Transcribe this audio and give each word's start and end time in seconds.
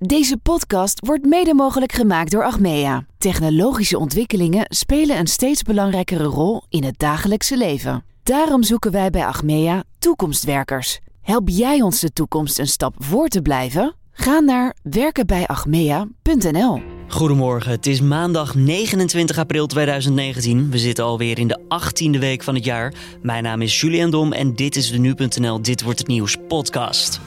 Deze 0.00 0.36
podcast 0.36 1.06
wordt 1.06 1.24
mede 1.24 1.54
mogelijk 1.54 1.92
gemaakt 1.92 2.30
door 2.30 2.44
Achmea. 2.44 3.06
Technologische 3.18 3.98
ontwikkelingen 3.98 4.66
spelen 4.68 5.18
een 5.18 5.26
steeds 5.26 5.62
belangrijkere 5.62 6.24
rol 6.24 6.62
in 6.68 6.84
het 6.84 6.98
dagelijkse 6.98 7.56
leven. 7.56 8.04
Daarom 8.22 8.62
zoeken 8.62 8.90
wij 8.90 9.10
bij 9.10 9.26
Achmea 9.26 9.84
toekomstwerkers. 9.98 10.98
Help 11.22 11.48
jij 11.48 11.82
ons 11.82 12.00
de 12.00 12.12
toekomst 12.12 12.58
een 12.58 12.66
stap 12.66 12.94
voor 12.98 13.28
te 13.28 13.42
blijven? 13.42 13.94
Ga 14.12 14.38
naar 14.38 14.76
werkenbijachmea.nl. 14.82 16.82
Goedemorgen, 17.08 17.70
het 17.70 17.86
is 17.86 18.00
maandag 18.00 18.54
29 18.54 19.38
april 19.38 19.66
2019. 19.66 20.70
We 20.70 20.78
zitten 20.78 21.04
alweer 21.04 21.38
in 21.38 21.48
de 21.48 21.60
18e 21.60 22.18
week 22.18 22.42
van 22.42 22.54
het 22.54 22.64
jaar. 22.64 22.94
Mijn 23.22 23.42
naam 23.42 23.62
is 23.62 23.80
Julian 23.80 24.10
Dom 24.10 24.32
en 24.32 24.54
dit 24.54 24.76
is 24.76 24.90
de 24.90 24.98
Nu.nl 24.98 25.62
Dit 25.62 25.82
Wordt 25.82 25.98
Het 25.98 26.08
Nieuws 26.08 26.36
podcast. 26.48 27.20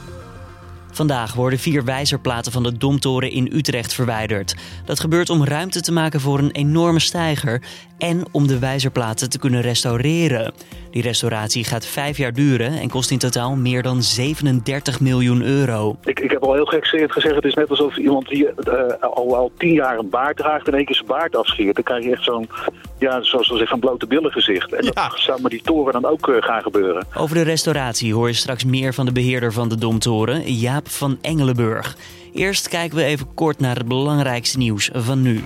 Vandaag 0.91 1.33
worden 1.33 1.59
vier 1.59 1.85
wijzerplaten 1.85 2.51
van 2.51 2.63
de 2.63 2.77
Domtoren 2.77 3.31
in 3.31 3.49
Utrecht 3.53 3.93
verwijderd. 3.93 4.55
Dat 4.85 4.99
gebeurt 4.99 5.29
om 5.29 5.45
ruimte 5.45 5.81
te 5.81 5.91
maken 5.91 6.19
voor 6.19 6.39
een 6.39 6.51
enorme 6.51 6.99
steiger 6.99 7.61
en 7.97 8.23
om 8.31 8.47
de 8.47 8.59
wijzerplaten 8.59 9.29
te 9.29 9.39
kunnen 9.39 9.61
restaureren. 9.61 10.53
Die 10.91 11.01
restauratie 11.01 11.63
gaat 11.63 11.85
vijf 11.85 12.17
jaar 12.17 12.33
duren 12.33 12.79
en 12.79 12.89
kost 12.89 13.11
in 13.11 13.17
totaal 13.17 13.55
meer 13.55 13.81
dan 13.83 14.03
37 14.03 14.99
miljoen 14.99 15.41
euro. 15.41 15.97
Ik, 16.03 16.19
ik 16.19 16.31
heb 16.31 16.43
al 16.43 16.53
heel 16.53 16.65
gek 16.65 16.85
gezegd, 16.85 17.35
het 17.35 17.45
is 17.45 17.53
net 17.53 17.69
alsof 17.69 17.97
iemand 17.97 18.27
die 18.27 18.43
uh, 18.43 18.53
al, 18.99 19.35
al 19.35 19.51
tien 19.57 19.73
jaar 19.73 19.97
een 19.97 20.09
baard 20.09 20.37
draagt 20.37 20.67
en 20.67 20.73
één 20.73 20.85
keer 20.85 20.95
zijn 20.95 21.07
baard 21.07 21.35
afscheert. 21.35 21.75
Dan 21.75 21.83
krijg 21.83 22.03
je 22.03 22.11
echt 22.11 22.23
zo'n, 22.23 22.49
ja, 22.97 23.23
zoals 23.23 23.49
we 23.49 23.57
zeggen, 23.57 23.75
een 23.75 23.81
blote 23.81 24.07
billen 24.07 24.31
gezicht. 24.31 24.73
En 24.73 24.85
dat 24.85 25.13
zou 25.15 25.41
met 25.41 25.51
die 25.51 25.61
toren 25.61 25.93
dan 25.93 26.05
ook 26.05 26.27
uh, 26.27 26.35
gaan 26.39 26.61
gebeuren. 26.61 27.05
Over 27.17 27.35
de 27.35 27.41
restauratie 27.41 28.13
hoor 28.13 28.27
je 28.27 28.33
straks 28.33 28.65
meer 28.65 28.93
van 28.93 29.05
de 29.05 29.11
beheerder 29.11 29.53
van 29.53 29.69
de 29.69 29.77
Domtoren, 29.77 30.53
Jaap 30.53 30.80
van 30.89 31.17
Engelenburg. 31.21 31.97
Eerst 32.33 32.67
kijken 32.67 32.97
we 32.97 33.03
even 33.03 33.33
kort 33.33 33.59
naar 33.59 33.75
het 33.75 33.87
belangrijkste 33.87 34.57
nieuws 34.57 34.89
van 34.93 35.21
nu. 35.21 35.43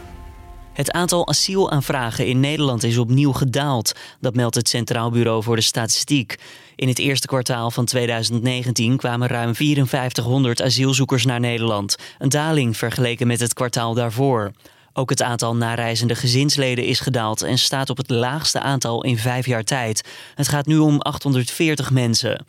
Het 0.74 0.92
aantal 0.92 1.28
asielaanvragen 1.28 2.28
in 2.28 2.40
Nederland 2.40 2.84
is 2.84 2.98
opnieuw 2.98 3.32
gedaald. 3.32 3.92
Dat 4.20 4.36
meldt 4.36 4.56
het 4.56 4.70
Centraal 4.70 5.10
Bureau 5.10 5.44
voor 5.44 5.56
de 5.56 5.62
Statistiek. 5.62 6.40
In 6.76 6.88
het 6.88 7.00
eerste 7.00 7.28
kwartaal 7.28 7.72
van 7.72 7.86
2019 7.86 8.98
kwamen 8.98 9.28
ruim 9.28 9.56
5400 9.56 10.62
asielzoekers 10.62 11.26
naar 11.26 11.40
Nederland. 11.40 11.96
Een 12.18 12.30
daling 12.30 12.78
vergeleken 12.78 13.28
met 13.28 13.40
het 13.40 13.54
kwartaal 13.54 13.94
daarvoor. 13.94 14.52
Ook 14.94 15.10
het 15.10 15.22
aantal 15.22 15.56
nareizende 15.56 16.16
gezinsleden 16.16 16.86
is 16.86 17.00
gedaald 17.00 17.42
en 17.42 17.58
staat 17.58 17.90
op 17.90 17.98
het 17.98 18.10
laagste 18.10 18.60
aantal 18.60 19.04
in 19.04 19.18
vijf 19.18 19.46
jaar 19.46 19.64
tijd. 19.64 20.10
Het 20.36 20.48
gaat 20.48 20.66
nu 20.66 20.78
om 20.78 21.02
840 21.02 21.92
mensen. 21.92 22.46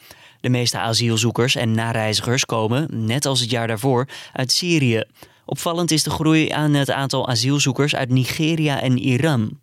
De 0.46 0.52
meeste 0.52 0.78
asielzoekers 0.78 1.54
en 1.56 1.72
nareizigers 1.72 2.44
komen, 2.44 2.86
net 2.90 3.26
als 3.26 3.40
het 3.40 3.50
jaar 3.50 3.66
daarvoor, 3.66 4.08
uit 4.32 4.52
Syrië. 4.52 5.04
Opvallend 5.44 5.90
is 5.90 6.02
de 6.02 6.10
groei 6.10 6.48
aan 6.50 6.74
het 6.74 6.90
aantal 6.90 7.28
asielzoekers 7.28 7.94
uit 7.94 8.08
Nigeria 8.08 8.80
en 8.80 8.98
Iran. 8.98 9.60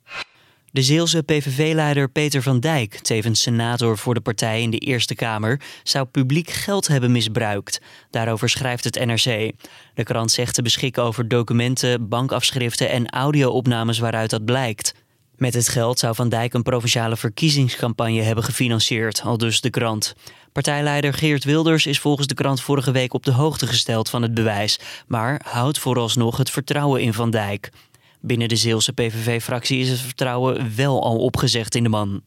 De 0.71 0.81
Zeelse 0.81 1.21
PVV-leider 1.21 2.09
Peter 2.09 2.41
van 2.41 2.59
Dijk, 2.59 2.99
tevens 2.99 3.41
senator 3.41 3.97
voor 3.97 4.13
de 4.13 4.21
partij 4.21 4.61
in 4.61 4.69
de 4.69 4.77
Eerste 4.77 5.15
Kamer, 5.15 5.61
zou 5.83 6.05
publiek 6.05 6.49
geld 6.49 6.87
hebben 6.87 7.11
misbruikt. 7.11 7.81
Daarover 8.09 8.49
schrijft 8.49 8.83
het 8.83 9.05
NRC. 9.05 9.51
De 9.93 10.03
krant 10.03 10.31
zegt 10.31 10.55
te 10.55 10.61
beschikken 10.61 11.03
over 11.03 11.27
documenten, 11.27 12.09
bankafschriften 12.09 12.89
en 12.89 13.09
audio-opnames 13.09 13.99
waaruit 13.99 14.29
dat 14.29 14.45
blijkt. 14.45 14.93
Met 15.35 15.53
het 15.53 15.67
geld 15.67 15.99
zou 15.99 16.15
Van 16.15 16.29
Dijk 16.29 16.53
een 16.53 16.63
provinciale 16.63 17.17
verkiezingscampagne 17.17 18.21
hebben 18.21 18.43
gefinancierd, 18.43 19.21
al 19.21 19.37
dus 19.37 19.61
de 19.61 19.69
krant. 19.69 20.15
Partijleider 20.51 21.13
Geert 21.13 21.43
Wilders 21.43 21.85
is 21.85 21.99
volgens 21.99 22.27
de 22.27 22.33
krant 22.33 22.61
vorige 22.61 22.91
week 22.91 23.13
op 23.13 23.23
de 23.25 23.31
hoogte 23.31 23.67
gesteld 23.67 24.09
van 24.09 24.21
het 24.21 24.33
bewijs, 24.33 24.79
maar 25.07 25.41
houdt 25.45 25.79
vooralsnog 25.79 26.37
het 26.37 26.49
vertrouwen 26.49 27.01
in 27.01 27.13
Van 27.13 27.31
Dijk. 27.31 27.71
Binnen 28.21 28.47
de 28.47 28.55
Zeelse 28.55 28.93
PVV-fractie 28.93 29.79
is 29.79 29.89
het 29.89 29.99
vertrouwen 29.99 30.75
wel 30.75 31.03
al 31.03 31.17
opgezegd 31.17 31.75
in 31.75 31.83
de 31.83 31.89
man. 31.89 32.21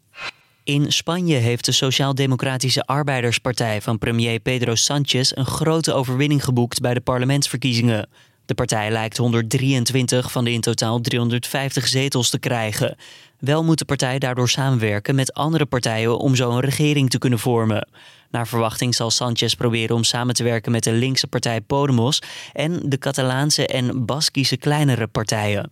In 0.65 0.93
Spanje 0.93 1.37
heeft 1.37 1.65
de 1.65 1.73
Sociaal-Democratische 1.73 2.85
Arbeiderspartij 2.85 3.83
van 3.83 3.99
premier 3.99 4.39
Pedro 4.39 4.75
Sánchez 4.75 5.33
een 5.35 5.47
grote 5.47 5.93
overwinning 5.93 6.45
geboekt 6.45 6.81
bij 6.81 6.95
de 6.95 7.01
parlementsverkiezingen. 7.01 8.09
De 8.47 8.55
partij 8.55 8.91
lijkt 8.91 9.17
123 9.17 10.33
van 10.33 10.45
de 10.45 10.53
in 10.53 10.61
totaal 10.61 11.01
350 11.01 11.87
zetels 11.87 12.31
te 12.31 12.39
krijgen. 12.39 12.97
Wel 13.39 13.65
moet 13.65 13.79
de 13.79 13.85
partij 13.85 14.19
daardoor 14.19 14.49
samenwerken 14.49 15.15
met 15.15 15.35
andere 15.35 15.67
partijen 15.67 16.19
om 16.19 16.35
zo 16.35 16.51
een 16.51 16.61
regering 16.61 17.11
te 17.11 17.19
kunnen 17.19 17.39
vormen. 17.39 17.89
Naar 18.31 18.49
verwachting 18.49 18.95
zal 18.95 19.11
Sanchez 19.11 19.55
proberen 19.55 19.97
om 19.97 20.05
samen 20.05 20.35
te 20.35 20.43
werken 20.43 20.73
met 20.73 20.85
de 20.85 20.93
linkse 20.93 21.27
partij 21.27 21.61
Podemos 21.61 22.23
en 22.53 22.81
de 22.85 22.99
Catalaanse 22.99 23.67
en 23.67 24.05
Baskische 24.05 24.57
kleinere 24.57 25.07
partijen. 25.07 25.71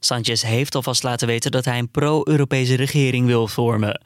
Sanchez 0.00 0.42
heeft 0.42 0.74
alvast 0.74 1.02
laten 1.02 1.26
weten 1.26 1.50
dat 1.50 1.64
hij 1.64 1.78
een 1.78 1.90
pro-Europese 1.90 2.74
regering 2.74 3.26
wil 3.26 3.48
vormen. 3.48 4.00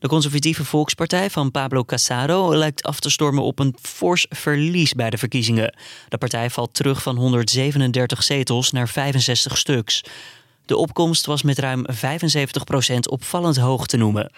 De 0.00 0.08
conservatieve 0.08 0.64
Volkspartij 0.64 1.30
van 1.30 1.50
Pablo 1.50 1.84
Casado 1.84 2.54
lijkt 2.56 2.82
af 2.82 3.00
te 3.00 3.10
stormen 3.10 3.42
op 3.42 3.58
een 3.58 3.74
fors 3.82 4.26
verlies 4.28 4.92
bij 4.92 5.10
de 5.10 5.18
verkiezingen. 5.18 5.74
De 6.08 6.18
partij 6.18 6.50
valt 6.50 6.74
terug 6.74 7.02
van 7.02 7.16
137 7.16 8.22
zetels 8.22 8.70
naar 8.70 8.88
65 8.88 9.58
stuks. 9.58 10.04
De 10.66 10.76
opkomst 10.76 11.26
was 11.26 11.42
met 11.42 11.58
ruim 11.58 11.86
75% 11.92 12.98
opvallend 13.08 13.56
hoog 13.56 13.86
te 13.86 13.96
noemen. 13.96 14.32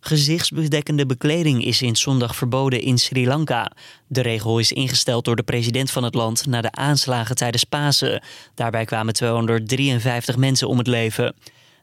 Gezichtsbedekkende 0.00 1.06
bekleding 1.06 1.64
is 1.64 1.76
sinds 1.76 2.00
zondag 2.00 2.36
verboden 2.36 2.80
in 2.80 2.98
Sri 2.98 3.26
Lanka. 3.26 3.72
De 4.06 4.20
regel 4.20 4.58
is 4.58 4.72
ingesteld 4.72 5.24
door 5.24 5.36
de 5.36 5.42
president 5.42 5.90
van 5.90 6.04
het 6.04 6.14
land 6.14 6.46
na 6.46 6.60
de 6.60 6.72
aanslagen 6.72 7.36
tijdens 7.36 7.64
Pasen. 7.64 8.22
Daarbij 8.54 8.84
kwamen 8.84 9.14
253 9.14 10.36
mensen 10.36 10.68
om 10.68 10.78
het 10.78 10.86
leven. 10.86 11.34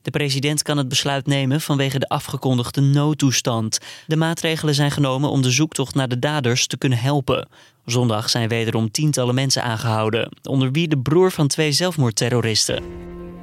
De 0.02 0.12
president 0.12 0.62
kan 0.62 0.78
het 0.78 0.88
besluit 0.88 1.28
nemen 1.28 1.62
vanwege 1.62 2.00
de 2.00 2.08
afgekondigde 2.08 2.82
noodtoestand. 2.82 3.80
De 4.08 4.16
maatregelen 4.16 4.76
zijn 4.76 4.92
genomen 4.92 5.30
om 5.30 5.42
de 5.42 5.52
zoektocht 5.52 5.96
naar 5.96 6.08
de 6.08 6.20
daders 6.20 6.68
te 6.68 6.78
kunnen 6.78 7.00
helpen. 7.00 7.48
Zondag 7.86 8.30
zijn 8.30 8.50
wederom 8.50 8.92
tientallen 8.92 9.36
mensen 9.36 9.64
aangehouden, 9.64 10.32
onder 10.44 10.72
wie 10.72 10.88
de 10.88 10.98
broer 10.98 11.32
van 11.32 11.48
twee 11.48 11.72
zelfmoordterroristen. 11.72 12.84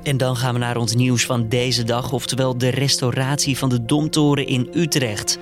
En 0.02 0.16
dan 0.16 0.36
gaan 0.36 0.52
we 0.52 0.58
naar 0.58 0.76
ons 0.76 0.94
nieuws 0.94 1.24
van 1.24 1.48
deze 1.48 1.84
dag, 1.84 2.12
oftewel 2.12 2.58
de 2.58 2.68
restauratie 2.68 3.58
van 3.58 3.68
de 3.68 3.84
Domtoren 3.84 4.46
in 4.46 4.68
Utrecht. 4.74 5.38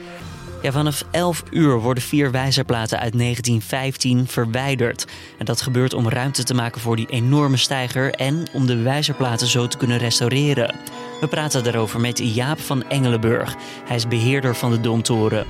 Ja, 0.64 0.72
vanaf 0.72 1.04
11 1.10 1.42
uur 1.50 1.80
worden 1.80 2.02
vier 2.02 2.30
wijzerplaten 2.30 2.98
uit 2.98 3.18
1915 3.18 4.26
verwijderd. 4.26 5.06
En 5.38 5.44
dat 5.44 5.62
gebeurt 5.62 5.94
om 5.94 6.08
ruimte 6.08 6.42
te 6.42 6.54
maken 6.54 6.80
voor 6.80 6.96
die 6.96 7.10
enorme 7.10 7.56
steiger 7.56 8.10
en 8.14 8.46
om 8.52 8.66
de 8.66 8.76
wijzerplaten 8.76 9.46
zo 9.46 9.66
te 9.66 9.76
kunnen 9.76 9.98
restaureren. 9.98 10.74
We 11.20 11.28
praten 11.28 11.64
daarover 11.64 12.00
met 12.00 12.34
Jaap 12.34 12.58
van 12.58 12.82
Engelenburg. 12.82 13.54
Hij 13.84 13.96
is 13.96 14.08
beheerder 14.08 14.54
van 14.54 14.70
de 14.70 14.80
Domtoren. 14.80 15.46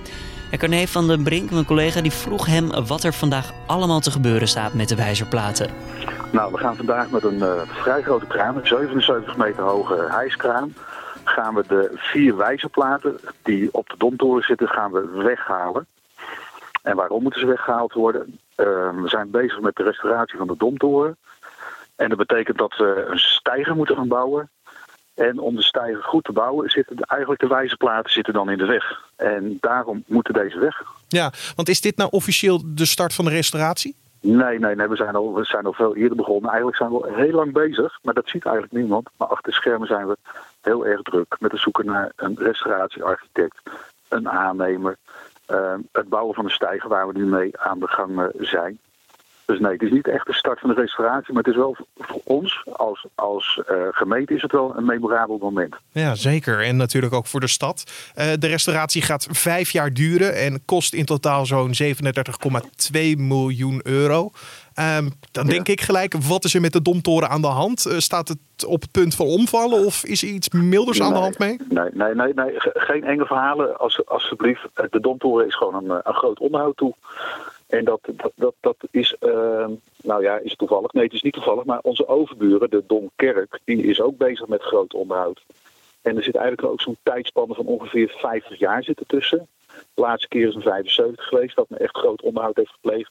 En 0.51 0.59
Carne 0.59 0.89
van 0.89 1.07
den 1.07 1.23
Brink, 1.23 1.51
mijn 1.51 1.65
collega, 1.65 2.01
die 2.01 2.13
vroeg 2.13 2.47
hem 2.47 2.87
wat 2.87 3.03
er 3.03 3.13
vandaag 3.13 3.53
allemaal 3.67 4.01
te 4.01 4.11
gebeuren 4.11 4.49
staat 4.49 4.75
met 4.75 4.89
de 4.89 4.97
wijzerplaten. 4.97 5.71
Nou, 6.33 6.53
we 6.53 6.59
gaan 6.59 6.77
vandaag 6.77 7.11
met 7.11 7.25
een 7.25 7.39
uh, 7.39 7.61
vrij 7.67 8.03
grote 8.03 8.27
kraan, 8.27 8.57
een 8.57 8.67
77 8.67 9.37
meter 9.37 9.63
hoge 9.63 10.07
hijskraan, 10.11 10.75
gaan 11.25 11.55
we 11.55 11.65
de 11.69 11.91
vier 11.95 12.37
wijzerplaten 12.37 13.19
die 13.43 13.69
op 13.73 13.89
de 13.89 13.97
domtoren 13.99 14.43
zitten, 14.43 14.69
gaan 14.69 14.93
we 14.93 15.23
weghalen. 15.23 15.87
En 16.83 16.97
waarom 16.97 17.23
moeten 17.23 17.41
ze 17.41 17.47
weggehaald 17.47 17.93
worden? 17.93 18.39
Uh, 18.57 18.67
we 19.03 19.09
zijn 19.09 19.31
bezig 19.31 19.61
met 19.61 19.77
de 19.77 19.83
restauratie 19.83 20.39
van 20.39 20.47
de 20.47 20.57
domtoren. 20.57 21.17
En 21.97 22.09
dat 22.09 22.19
betekent 22.19 22.59
dat 22.59 22.77
we 22.77 23.07
een 23.11 23.19
steiger 23.19 23.77
moeten 23.77 23.97
gaan 23.97 24.09
bouwen. 24.09 24.51
En 25.15 25.39
om 25.39 25.57
de 25.57 25.63
stijger 25.63 26.03
goed 26.03 26.25
te 26.25 26.33
bouwen, 26.33 26.71
zitten 26.71 26.97
de, 26.97 27.05
eigenlijk 27.07 27.41
de 27.41 27.47
wijzerplaten 27.47 28.13
zitten 28.13 28.33
dan 28.33 28.51
in 28.51 28.59
de 28.59 28.67
weg. 28.67 29.01
En 29.17 29.59
daarom 29.61 30.05
moeten 30.07 30.35
deze 30.35 30.59
weg. 30.59 30.83
Ja, 31.09 31.33
want 31.57 31.69
is 31.69 31.81
dit 31.81 31.97
nou 31.97 32.11
officieel 32.11 32.63
de 32.65 32.85
start 32.85 33.15
van 33.15 33.25
de 33.25 33.31
restauratie? 33.31 33.97
Nee, 34.21 34.59
nee, 34.59 34.75
nee 34.75 34.89
we, 34.89 34.97
zijn 34.97 35.15
al, 35.15 35.35
we 35.35 35.45
zijn 35.45 35.65
al 35.65 35.73
veel 35.73 35.97
eerder 35.97 36.17
begonnen. 36.17 36.49
Eigenlijk 36.49 36.77
zijn 36.77 36.91
we 36.91 36.97
al 36.97 37.15
heel 37.15 37.33
lang 37.33 37.53
bezig, 37.53 37.99
maar 38.03 38.15
dat 38.15 38.29
ziet 38.29 38.45
eigenlijk 38.45 38.75
niemand. 38.75 39.09
Maar 39.17 39.29
achter 39.29 39.51
de 39.51 39.57
schermen 39.57 39.87
zijn 39.87 40.07
we 40.07 40.17
heel 40.61 40.87
erg 40.87 41.03
druk 41.03 41.37
met 41.39 41.53
het 41.53 41.61
zoeken 41.61 41.87
naar 41.87 42.13
een 42.17 42.37
restauratiearchitect, 42.39 43.63
een 44.09 44.29
aannemer, 44.29 44.97
uh, 45.51 45.75
het 45.93 46.09
bouwen 46.09 46.35
van 46.35 46.45
een 46.45 46.51
stijger 46.51 46.89
waar 46.89 47.07
we 47.07 47.19
nu 47.19 47.25
mee 47.25 47.59
aan 47.59 47.79
de 47.79 47.89
gang 47.89 48.31
zijn. 48.39 48.79
Dus 49.47 49.59
nee, 49.61 49.73
het 49.73 49.83
is 49.83 49.91
niet 49.91 50.09
echt 50.09 50.27
de 50.27 50.35
start 50.35 50.61
van 50.61 50.69
de 50.69 50.81
restauratie, 50.81 51.35
maar 51.35 51.43
het 51.43 51.53
is 51.53 51.59
wel 51.59 51.77
voor 51.99 52.21
ons 52.25 52.65
als, 52.73 53.07
als 53.15 53.61
uh, 53.71 53.77
gemeente 53.91 54.35
is 54.35 54.43
het 54.43 54.53
wel 54.53 54.77
een 54.77 54.85
memorabel 54.85 55.39
moment. 55.39 55.77
Ja, 55.93 56.15
zeker. 56.15 56.63
En 56.63 56.77
natuurlijk 56.77 57.15
ook 57.15 57.27
voor 57.27 57.41
de 57.41 57.47
stad. 57.47 57.85
Uh, 58.17 58.25
de 58.39 58.47
restauratie 58.47 59.03
gaat 59.03 59.27
vijf 59.31 59.71
jaar 59.71 59.93
duren 59.93 60.35
en 60.37 60.65
kost 60.65 60.95
in 60.95 61.05
totaal 61.05 61.47
zo'n 61.47 61.73
37,2 61.83 63.01
miljoen 63.17 63.81
euro. 63.83 64.31
Um, 64.99 65.13
dan 65.33 65.47
denk 65.47 65.69
ik 65.69 65.81
gelijk, 65.81 66.15
wat 66.29 66.45
is 66.45 66.55
er 66.55 66.61
met 66.61 66.73
de 66.73 66.83
Domtoren 66.83 67.29
aan 67.29 67.41
de 67.41 67.47
hand? 67.47 67.87
Uh, 67.87 67.99
staat 67.99 68.29
het 68.29 68.39
op 68.67 68.81
het 68.81 68.91
punt 68.91 69.15
van 69.15 69.27
omvallen 69.27 69.85
of 69.85 70.05
is 70.05 70.23
er 70.23 70.29
iets 70.29 70.49
milders 70.49 71.01
aan 71.01 71.13
de 71.13 71.19
hand 71.19 71.39
mee? 71.39 71.57
Nee, 71.69 71.89
nee, 71.93 72.15
nee, 72.15 72.35
nee. 72.35 72.55
geen 72.59 73.05
enge 73.05 73.27
verhalen. 73.27 73.79
Als, 73.79 74.07
alsjeblieft, 74.07 74.69
de 74.91 75.01
Domtoren 75.01 75.47
is 75.47 75.57
gewoon 75.57 75.75
een, 75.75 76.01
een 76.03 76.15
groot 76.15 76.39
onderhoud 76.39 76.77
toe. 76.77 76.95
En 77.75 77.85
dat, 77.85 78.01
dat, 78.17 78.33
dat, 78.35 78.55
dat 78.61 78.77
is, 78.91 79.17
uh, 79.21 79.67
nou 80.03 80.23
ja, 80.23 80.39
is 80.39 80.57
toevallig? 80.57 80.93
Nee, 80.93 81.05
het 81.05 81.13
is 81.13 81.23
niet 81.23 81.33
toevallig, 81.33 81.65
maar 81.65 81.79
onze 81.83 82.09
overburen, 82.09 82.71
de 82.71 82.85
Domkerk, 82.87 83.61
die 83.65 83.83
is 83.83 84.01
ook 84.01 84.17
bezig 84.17 84.47
met 84.47 84.63
groot 84.63 84.95
onderhoud. 84.95 85.43
En 86.03 86.17
er 86.17 86.23
zit 86.23 86.35
eigenlijk 86.35 86.69
ook 86.69 86.81
zo'n 86.81 86.97
tijdspanne 87.03 87.55
van 87.55 87.67
ongeveer 87.67 88.15
50 88.17 88.59
jaar 88.59 88.85
zitten 88.85 89.07
tussen. 89.07 89.49
De 89.95 90.01
laatste 90.01 90.29
keer 90.29 90.49
is 90.49 90.55
een 90.55 90.63
75 90.63 91.25
geweest 91.25 91.57
dat 91.57 91.69
men 91.69 91.79
echt 91.79 91.97
groot 91.97 92.23
onderhoud 92.23 92.57
heeft 92.57 92.71
gepleegd. 92.71 93.11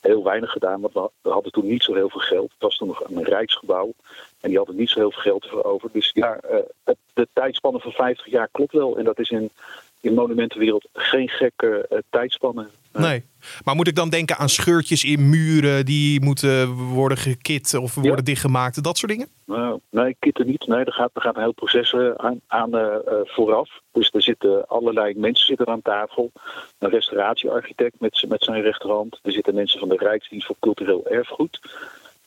Heel 0.00 0.24
weinig 0.24 0.50
gedaan, 0.50 0.80
want 0.80 1.10
we 1.22 1.30
hadden 1.30 1.52
toen 1.52 1.66
niet 1.66 1.82
zo 1.82 1.94
heel 1.94 2.10
veel 2.10 2.20
geld. 2.20 2.50
Het 2.52 2.62
was 2.62 2.76
toen 2.76 2.88
nog 2.88 3.04
een 3.04 3.24
rijksgebouw 3.24 3.92
en 4.40 4.48
die 4.48 4.56
hadden 4.56 4.76
niet 4.76 4.90
zo 4.90 4.98
heel 4.98 5.12
veel 5.12 5.22
geld 5.22 5.46
voor 5.46 5.64
over. 5.64 5.88
Dus 5.92 6.10
ja, 6.14 6.40
uh, 6.50 6.94
de 7.12 7.28
tijdspanne 7.32 7.80
van 7.80 7.92
50 7.92 8.26
jaar 8.26 8.48
klopt 8.52 8.72
wel. 8.72 8.96
En 8.96 9.04
dat 9.04 9.18
is 9.18 9.30
in 9.30 9.50
in 10.00 10.14
monumentenwereld 10.14 10.88
geen 10.92 11.28
gekke 11.28 11.86
uh, 11.90 11.98
tijdspannen. 12.10 12.70
Nee. 12.92 13.24
Maar 13.64 13.74
moet 13.74 13.88
ik 13.88 13.94
dan 13.94 14.08
denken 14.08 14.36
aan 14.36 14.48
scheurtjes 14.48 15.04
in 15.04 15.30
muren 15.30 15.84
die 15.84 16.20
moeten 16.20 16.72
worden 16.72 17.18
gekit 17.18 17.74
of 17.74 17.94
worden 17.94 18.24
dichtgemaakt, 18.24 18.82
dat 18.82 18.98
soort 18.98 19.12
dingen? 19.12 19.28
Nou, 19.46 19.80
nee, 19.90 20.16
kitten 20.18 20.46
niet. 20.46 20.66
Nee, 20.66 20.84
er 20.84 20.92
gaat, 20.92 21.10
er 21.14 21.22
gaat 21.22 21.36
een 21.36 21.42
heel 21.42 21.52
proces 21.52 21.92
uh, 21.92 22.10
aan, 22.16 22.40
aan 22.46 22.76
uh, 22.76 22.94
vooraf. 23.24 23.70
Dus 23.92 24.10
er 24.12 24.22
zitten 24.22 24.66
allerlei 24.66 25.14
mensen 25.16 25.46
zitten 25.46 25.66
aan 25.66 25.82
tafel. 25.82 26.32
Een 26.78 26.90
restauratiearchitect 26.90 28.00
met, 28.00 28.24
met 28.28 28.44
zijn 28.44 28.62
rechterhand. 28.62 29.18
Er 29.22 29.32
zitten 29.32 29.54
mensen 29.54 29.78
van 29.78 29.88
de 29.88 29.96
Rijksdienst 29.96 30.46
voor 30.46 30.56
Cultureel 30.60 31.06
Erfgoed. 31.06 31.60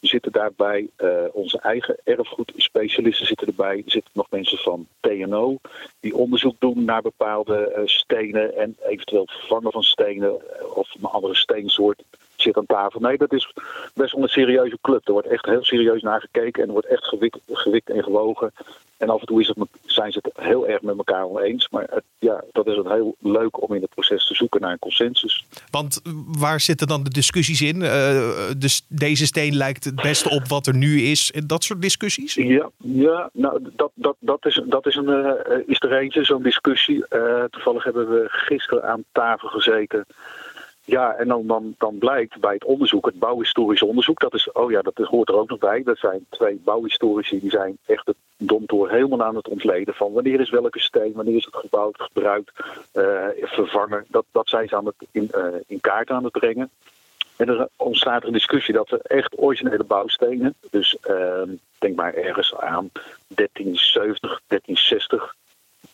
Zitten 0.03 0.31
daarbij 0.31 0.87
uh, 0.97 1.09
onze 1.31 1.59
eigen 1.59 1.97
erfgoedspecialisten 2.03 3.25
zitten 3.25 3.47
erbij. 3.47 3.77
Er 3.85 3.91
zitten 3.91 4.11
nog 4.13 4.27
mensen 4.29 4.57
van 4.57 4.87
TNO 4.99 5.57
die 5.99 6.15
onderzoek 6.15 6.55
doen 6.59 6.83
naar 6.83 7.01
bepaalde 7.01 7.73
uh, 7.77 7.81
stenen 7.85 8.55
en 8.57 8.77
eventueel 8.85 9.27
vervangen 9.27 9.71
van 9.71 9.83
stenen 9.83 10.29
uh, 10.31 10.77
of 10.77 10.93
een 10.93 11.09
andere 11.09 11.35
steensoort 11.35 12.03
zit 12.35 12.57
aan 12.57 12.65
tafel. 12.65 12.99
Nee, 12.99 13.17
dat 13.17 13.33
is 13.33 13.53
best 13.93 14.13
wel 14.13 14.23
een 14.23 14.29
serieuze 14.29 14.77
club. 14.81 15.07
Er 15.07 15.13
wordt 15.13 15.27
echt 15.27 15.45
heel 15.45 15.63
serieus 15.63 16.01
naar 16.01 16.21
gekeken 16.21 16.61
en 16.61 16.67
er 16.67 16.73
wordt 16.73 16.87
echt 16.87 17.05
gewikt, 17.05 17.39
gewikt 17.51 17.89
en 17.89 18.03
gewogen. 18.03 18.53
En 18.97 19.09
af 19.09 19.19
en 19.19 19.25
toe 19.25 19.41
is 19.41 19.47
het, 19.47 19.57
zijn 19.93 20.11
ze 20.11 20.19
het 20.21 20.45
heel 20.45 20.67
erg 20.67 20.81
met 20.81 20.97
elkaar 20.97 21.25
oneens. 21.25 21.69
Maar 21.69 21.87
het, 21.89 22.03
ja, 22.19 22.43
dat 22.51 22.67
is 22.67 22.75
het 22.75 22.87
heel 22.87 23.15
leuk 23.19 23.61
om 23.61 23.75
in 23.75 23.81
het 23.81 23.89
proces 23.89 24.27
te 24.27 24.35
zoeken 24.35 24.61
naar 24.61 24.71
een 24.71 24.79
consensus. 24.79 25.45
Want 25.71 26.01
waar 26.27 26.59
zitten 26.59 26.87
dan 26.87 27.03
de 27.03 27.09
discussies 27.09 27.61
in? 27.61 27.81
Uh, 27.81 28.51
dus 28.57 28.85
deze 28.87 29.25
steen 29.25 29.55
lijkt 29.55 29.83
het 29.83 29.95
beste 29.95 30.29
op 30.29 30.47
wat 30.47 30.67
er 30.67 30.75
nu 30.75 31.01
is. 31.01 31.33
Dat 31.45 31.63
soort 31.63 31.81
discussies? 31.81 32.33
Ja, 32.33 32.69
ja 32.77 33.29
nou, 33.33 33.59
dat, 33.75 33.91
dat, 33.93 34.15
dat, 34.19 34.45
is, 34.45 34.61
dat 34.65 34.85
is, 34.85 34.95
een, 34.95 35.09
uh, 35.09 35.31
is 35.65 35.79
er 35.79 35.97
eentje, 35.97 36.23
zo'n 36.23 36.43
discussie. 36.43 37.05
Uh, 37.09 37.43
toevallig 37.43 37.83
hebben 37.83 38.09
we 38.09 38.25
gisteren 38.27 38.83
aan 38.83 39.03
tafel 39.11 39.47
gezeten. 39.47 40.05
Ja, 40.85 41.13
en 41.13 41.27
dan, 41.27 41.47
dan, 41.47 41.75
dan 41.77 41.97
blijkt 41.97 42.39
bij 42.39 42.53
het 42.53 42.63
onderzoek, 42.63 43.05
het 43.05 43.19
bouwhistorisch 43.19 43.81
onderzoek, 43.81 44.19
dat 44.19 44.33
is, 44.33 44.51
oh 44.51 44.71
ja, 44.71 44.81
dat 44.81 44.97
hoort 44.97 45.29
er 45.29 45.35
ook 45.35 45.49
nog 45.49 45.59
bij. 45.59 45.83
Dat 45.83 45.97
zijn 45.97 46.25
twee 46.29 46.61
bouwhistorici 46.63 47.39
die 47.39 47.49
zijn 47.49 47.77
echt 47.85 48.07
het 48.07 48.15
domtoor 48.45 48.89
helemaal 48.89 49.23
aan 49.23 49.35
het 49.35 49.47
ontleden 49.47 49.93
van 49.93 50.13
wanneer 50.13 50.39
is 50.39 50.49
welke 50.49 50.79
steen, 50.79 51.13
wanneer 51.13 51.35
is 51.35 51.45
het 51.45 51.55
gebouwd, 51.55 52.01
gebruikt, 52.01 52.51
uh, 52.93 53.27
vervangen. 53.41 54.05
Dat, 54.07 54.25
dat 54.31 54.49
zijn 54.49 54.67
ze 54.67 54.75
aan 54.75 54.85
het 54.85 54.95
in, 55.11 55.31
uh, 55.35 55.45
in 55.67 55.81
kaart 55.81 56.09
aan 56.09 56.23
het 56.23 56.31
brengen. 56.31 56.69
En 57.35 57.49
er 57.49 57.67
ontstaat 57.75 58.23
een 58.23 58.33
discussie 58.33 58.73
dat 58.73 58.91
er 58.91 58.99
echt 59.01 59.39
originele 59.39 59.83
bouwstenen, 59.83 60.55
dus 60.69 60.97
uh, 61.09 61.41
denk 61.77 61.95
maar 61.95 62.13
ergens 62.13 62.55
aan 62.55 62.89
1370, 63.27 64.41
1360, 64.47 65.35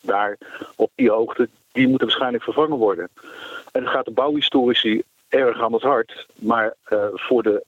daar 0.00 0.38
op 0.76 0.90
die 0.94 1.10
hoogte, 1.10 1.48
die 1.72 1.88
moeten 1.88 2.06
waarschijnlijk 2.06 2.44
vervangen 2.44 2.76
worden. 2.76 3.08
En 3.72 3.82
dan 3.82 3.92
gaat 3.92 4.04
de 4.04 4.10
bouwhistorici 4.10 5.02
erg 5.28 5.60
aan 5.60 5.72
het 5.72 5.82
hart. 5.82 6.26
Maar 6.34 6.74
uh, 6.92 7.04
voor 7.12 7.42
de 7.42 7.64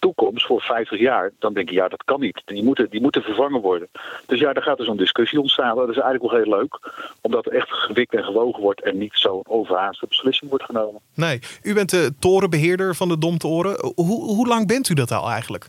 toekomst, 0.00 0.46
voor 0.46 0.60
50 0.60 0.98
jaar, 0.98 1.30
dan 1.38 1.54
denk 1.54 1.68
je, 1.68 1.74
ja, 1.74 1.88
dat 1.88 2.04
kan 2.04 2.20
niet. 2.20 2.42
Die 2.44 2.64
moeten, 2.64 2.90
die 2.90 3.00
moeten 3.00 3.22
vervangen 3.22 3.60
worden. 3.60 3.88
Dus 4.26 4.40
ja, 4.40 4.52
daar 4.52 4.62
gaat 4.62 4.78
dus 4.78 4.88
een 4.88 4.96
discussie 4.96 5.40
ontstaan. 5.40 5.76
Dat 5.76 5.88
is 5.88 5.98
eigenlijk 5.98 6.32
wel 6.32 6.42
heel 6.42 6.58
leuk, 6.58 6.78
omdat 7.20 7.46
er 7.46 7.52
echt 7.52 7.70
gewikt 7.70 8.14
en 8.14 8.24
gewogen 8.24 8.62
wordt 8.62 8.82
en 8.82 8.98
niet 8.98 9.14
zo'n 9.14 9.42
overhaaste 9.46 10.06
beslissing 10.08 10.50
wordt 10.50 10.64
genomen. 10.64 11.00
Nee, 11.14 11.38
u 11.62 11.74
bent 11.74 11.90
de 11.90 12.12
torenbeheerder 12.18 12.94
van 12.94 13.08
de 13.08 13.18
Domtoren. 13.18 13.92
Hoe, 13.94 14.24
hoe 14.24 14.46
lang 14.46 14.66
bent 14.66 14.88
u 14.88 14.94
dat 14.94 15.12
al 15.12 15.30
eigenlijk? 15.30 15.68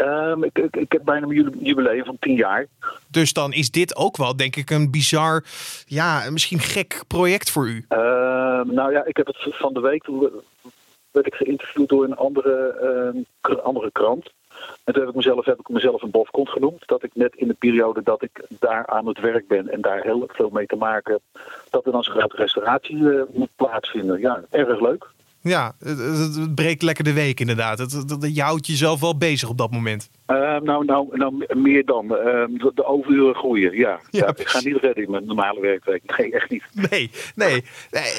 Um, 0.00 0.44
ik, 0.44 0.58
ik, 0.58 0.76
ik, 0.76 0.92
heb 0.92 1.04
bijna 1.04 1.26
een 1.26 1.58
jubileum 1.60 2.04
van 2.04 2.16
tien 2.20 2.34
jaar. 2.34 2.66
Dus 3.10 3.32
dan 3.32 3.52
is 3.52 3.70
dit 3.70 3.96
ook 3.96 4.16
wel, 4.16 4.36
denk 4.36 4.56
ik, 4.56 4.70
een 4.70 4.90
bizar, 4.90 5.44
ja, 5.86 6.30
misschien 6.30 6.58
gek 6.58 7.02
project 7.06 7.50
voor 7.50 7.68
u. 7.68 7.84
Uh, 7.88 7.98
nou 8.64 8.92
ja, 8.92 9.04
ik 9.04 9.16
heb 9.16 9.26
het 9.26 9.36
van 9.40 9.74
de 9.74 9.80
week, 9.80 10.06
werd 11.16 11.26
ik 11.26 11.34
geïnterviewd 11.34 11.88
door 11.88 12.04
een 12.04 12.16
andere, 12.16 13.24
uh, 13.44 13.56
andere 13.56 13.90
krant. 13.90 14.32
En 14.84 14.92
toen 14.92 15.02
heb 15.02 15.10
ik 15.10 15.16
mezelf, 15.16 15.44
heb 15.44 15.58
ik 15.58 15.68
mezelf 15.68 16.02
een 16.02 16.10
bofkont 16.10 16.48
genoemd. 16.48 16.86
Dat 16.86 17.02
ik 17.02 17.14
net 17.14 17.36
in 17.36 17.48
de 17.48 17.54
periode 17.54 18.02
dat 18.02 18.22
ik 18.22 18.44
daar 18.48 18.86
aan 18.86 19.06
het 19.06 19.20
werk 19.20 19.48
ben 19.48 19.68
en 19.68 19.80
daar 19.80 20.02
heel 20.02 20.24
veel 20.28 20.50
mee 20.52 20.66
te 20.66 20.76
maken 20.76 21.12
heb, 21.12 21.42
dat 21.70 21.86
er 21.86 21.92
dan 21.92 22.04
zo'n 22.04 22.14
grote 22.14 22.36
restauratie 22.36 22.96
uh, 22.96 23.22
moet 23.32 23.50
plaatsvinden. 23.56 24.20
Ja, 24.20 24.44
erg 24.50 24.80
leuk. 24.80 25.14
Ja, 25.48 25.72
het, 25.78 25.98
het, 25.98 26.54
breekt 26.54 26.82
lekker 26.82 27.04
de 27.04 27.12
week 27.12 27.40
inderdaad. 27.40 27.78
Het, 27.78 27.92
het, 27.92 28.34
je 28.34 28.42
houdt 28.42 28.66
jezelf 28.66 29.00
wel 29.00 29.16
bezig 29.16 29.48
op 29.48 29.58
dat 29.58 29.70
moment. 29.70 30.10
Uh, 30.26 30.36
nou, 30.60 30.84
nou, 30.84 31.16
nou, 31.16 31.46
meer 31.54 31.84
dan. 31.84 32.04
Uh, 32.04 32.10
de, 32.12 32.70
de 32.74 32.84
overuren 32.84 33.34
groeien, 33.34 33.76
ja. 33.76 34.00
ja, 34.10 34.26
ik 34.36 34.48
ga 34.48 34.60
niet 34.60 34.76
redden 34.76 35.04
in 35.04 35.10
mijn 35.10 35.26
normale 35.26 35.60
werkweek. 35.60 36.18
Nee, 36.18 36.32
echt 36.32 36.50
niet. 36.50 36.64
Nee, 36.90 37.10
nee. 37.34 37.64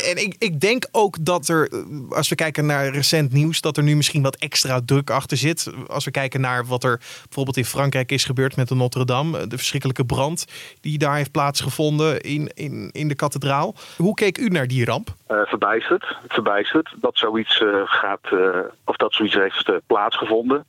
En 0.09 0.23
ik, 0.23 0.35
ik 0.37 0.59
denk 0.59 0.87
ook 0.91 1.25
dat 1.25 1.47
er, 1.47 1.71
als 2.09 2.29
we 2.29 2.35
kijken 2.35 2.65
naar 2.65 2.89
recent 2.89 3.33
nieuws, 3.33 3.61
dat 3.61 3.77
er 3.77 3.83
nu 3.83 3.95
misschien 3.95 4.21
wat 4.21 4.35
extra 4.35 4.81
druk 4.85 5.09
achter 5.09 5.37
zit. 5.37 5.71
Als 5.87 6.05
we 6.05 6.11
kijken 6.11 6.41
naar 6.41 6.65
wat 6.65 6.83
er 6.83 6.97
bijvoorbeeld 7.23 7.57
in 7.57 7.65
Frankrijk 7.65 8.11
is 8.11 8.25
gebeurd 8.25 8.55
met 8.55 8.67
de 8.67 8.75
Notre 8.75 9.05
Dame. 9.05 9.47
De 9.47 9.57
verschrikkelijke 9.57 10.05
brand 10.05 10.45
die 10.81 10.97
daar 10.97 11.15
heeft 11.15 11.31
plaatsgevonden 11.31 12.21
in, 12.21 12.51
in, 12.53 12.89
in 12.91 13.07
de 13.07 13.15
kathedraal. 13.15 13.75
Hoe 13.97 14.13
keek 14.13 14.37
u 14.37 14.47
naar 14.47 14.67
die 14.67 14.85
ramp? 14.85 15.15
Uh, 15.31 15.41
verbijsterd. 15.45 16.17
Verbijsterd 16.27 16.95
dat 17.01 17.16
zoiets 17.17 17.59
uh, 17.59 17.81
gaat, 17.85 18.31
uh, 18.33 18.59
of 18.85 18.95
dat 18.95 19.13
zoiets 19.13 19.35
heeft 19.35 19.71
plaatsgevonden. 19.87 20.65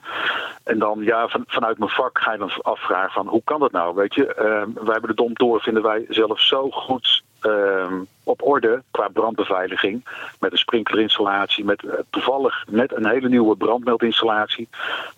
En 0.64 0.78
dan, 0.78 1.02
ja, 1.02 1.28
van, 1.28 1.44
vanuit 1.46 1.78
mijn 1.78 1.90
vak 1.90 2.18
ga 2.18 2.32
je 2.32 2.38
dan 2.38 2.52
afvragen 2.62 3.12
van 3.12 3.26
hoe 3.26 3.42
kan 3.44 3.60
dat 3.60 3.72
nou? 3.72 3.94
Weet 3.94 4.14
je, 4.14 4.24
wij 4.74 4.92
hebben 4.92 5.10
de 5.10 5.22
Domtoren 5.22 5.60
vinden 5.60 5.82
wij 5.82 6.06
zelf 6.08 6.40
zo 6.40 6.70
goed 6.70 7.22
op 8.22 8.42
orde 8.42 8.82
qua 8.90 9.08
brandbeveiliging. 9.08 10.04
Met 10.40 10.52
een 10.52 10.58
sprinklerinstallatie, 10.58 11.64
met 11.64 11.84
toevallig 12.10 12.64
net 12.70 12.96
een 12.96 13.08
hele 13.08 13.28
nieuwe 13.28 13.56
brandmeldinstallatie. 13.56 14.68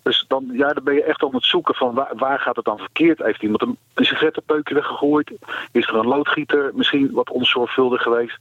Dus 0.01 0.25
dan, 0.27 0.49
ja, 0.51 0.73
dan 0.73 0.83
ben 0.83 0.93
je 0.93 1.03
echt 1.03 1.23
aan 1.23 1.35
het 1.35 1.45
zoeken 1.45 1.75
van 1.75 1.93
waar, 1.93 2.11
waar 2.15 2.39
gaat 2.39 2.55
het 2.55 2.65
dan 2.65 2.77
verkeerd? 2.77 3.19
Heeft 3.19 3.41
iemand 3.41 3.61
een, 3.61 3.77
een 3.93 4.05
sigarettenpeukje 4.05 4.73
weggegooid? 4.73 5.31
Is 5.71 5.87
er 5.87 5.95
een 5.95 6.07
loodgieter 6.07 6.71
misschien 6.73 7.11
wat 7.11 7.29
onzorgvuldig 7.29 8.01
geweest? 8.01 8.37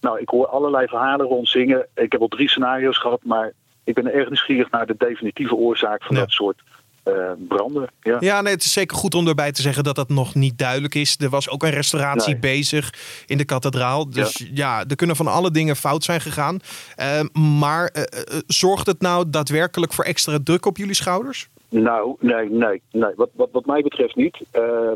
Nou, 0.00 0.20
ik 0.20 0.28
hoor 0.28 0.46
allerlei 0.46 0.86
verhalen 0.86 1.26
rond 1.26 1.48
zingen. 1.48 1.86
Ik 1.94 2.12
heb 2.12 2.20
al 2.20 2.28
drie 2.28 2.48
scenario's 2.48 2.98
gehad, 2.98 3.20
maar 3.24 3.52
ik 3.84 3.94
ben 3.94 4.12
erg 4.12 4.26
nieuwsgierig 4.26 4.70
naar 4.70 4.86
de 4.86 4.94
definitieve 4.98 5.54
oorzaak 5.54 6.02
van 6.02 6.14
ja. 6.14 6.20
dat 6.20 6.30
soort 6.30 6.62
uh, 7.08 7.30
branden. 7.48 7.88
Ja. 8.00 8.16
ja, 8.20 8.40
nee, 8.40 8.52
het 8.52 8.64
is 8.64 8.72
zeker 8.72 8.96
goed 8.96 9.14
om 9.14 9.28
erbij 9.28 9.52
te 9.52 9.62
zeggen 9.62 9.84
dat 9.84 9.94
dat 9.94 10.08
nog 10.08 10.34
niet 10.34 10.58
duidelijk 10.58 10.94
is. 10.94 11.16
Er 11.20 11.28
was 11.28 11.50
ook 11.50 11.62
een 11.62 11.70
restauratie 11.70 12.32
nee. 12.32 12.40
bezig 12.40 12.94
in 13.26 13.38
de 13.38 13.44
kathedraal. 13.44 14.10
Dus 14.10 14.38
ja. 14.38 14.46
ja. 14.54 14.84
er 14.88 14.96
kunnen 14.96 15.16
van 15.16 15.26
alle 15.26 15.50
dingen 15.50 15.76
fout 15.76 16.04
zijn 16.04 16.20
gegaan. 16.20 16.58
Uh, 17.00 17.20
maar 17.58 17.94
uh, 17.94 18.02
zorgt 18.46 18.86
het 18.86 19.00
nou 19.00 19.30
daadwerkelijk 19.30 19.92
voor 19.92 20.04
extra 20.04 20.38
druk 20.44 20.66
op 20.66 20.76
jullie 20.76 20.94
schouders? 20.94 21.48
Nou, 21.68 22.16
nee, 22.20 22.50
nee, 22.50 22.82
nee. 22.90 23.12
Wat, 23.16 23.30
wat, 23.32 23.48
wat 23.52 23.66
mij 23.66 23.82
betreft 23.82 24.16
niet. 24.16 24.38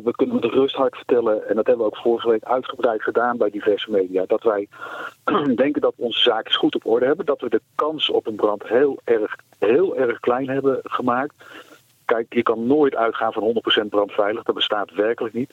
We 0.05 0.12
kunnen 0.17 0.35
met 0.35 0.45
rust 0.45 0.75
hard 0.75 0.97
vertellen, 0.97 1.49
en 1.49 1.57
dat 1.57 1.67
hebben 1.67 1.87
we 1.87 1.93
ook 1.93 2.02
vorige 2.02 2.29
week 2.29 2.45
uitgebreid 2.45 3.02
gedaan 3.02 3.37
bij 3.37 3.50
diverse 3.50 3.90
media, 3.90 4.25
dat 4.26 4.43
wij 4.43 4.69
denken 5.55 5.81
dat 5.81 5.95
onze 5.97 6.21
zaakjes 6.21 6.57
goed 6.57 6.75
op 6.75 6.87
orde 6.87 7.07
hebben. 7.07 7.26
Dat 7.26 7.40
we 7.40 7.49
de 7.49 7.61
kans 7.75 8.11
op 8.11 8.26
een 8.26 8.35
brand 8.35 8.69
heel 8.69 9.00
erg, 9.05 9.37
heel 9.59 9.97
erg 9.97 10.21
klein 10.21 10.49
hebben 10.49 10.79
gemaakt. 10.83 11.35
Kijk, 12.14 12.35
je 12.35 12.43
kan 12.43 12.67
nooit 12.67 12.95
uitgaan 12.97 13.33
van 13.33 13.62
100% 13.85 13.88
brandveilig. 13.88 14.43
Dat 14.43 14.55
bestaat 14.55 14.95
werkelijk 14.95 15.35
niet. 15.35 15.52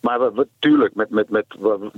Maar 0.00 0.20
we, 0.20 0.32
we, 0.34 0.46
tuurlijk, 0.58 0.94
met, 0.94 1.10
met, 1.10 1.28
met, 1.28 1.44
we, 1.58 1.90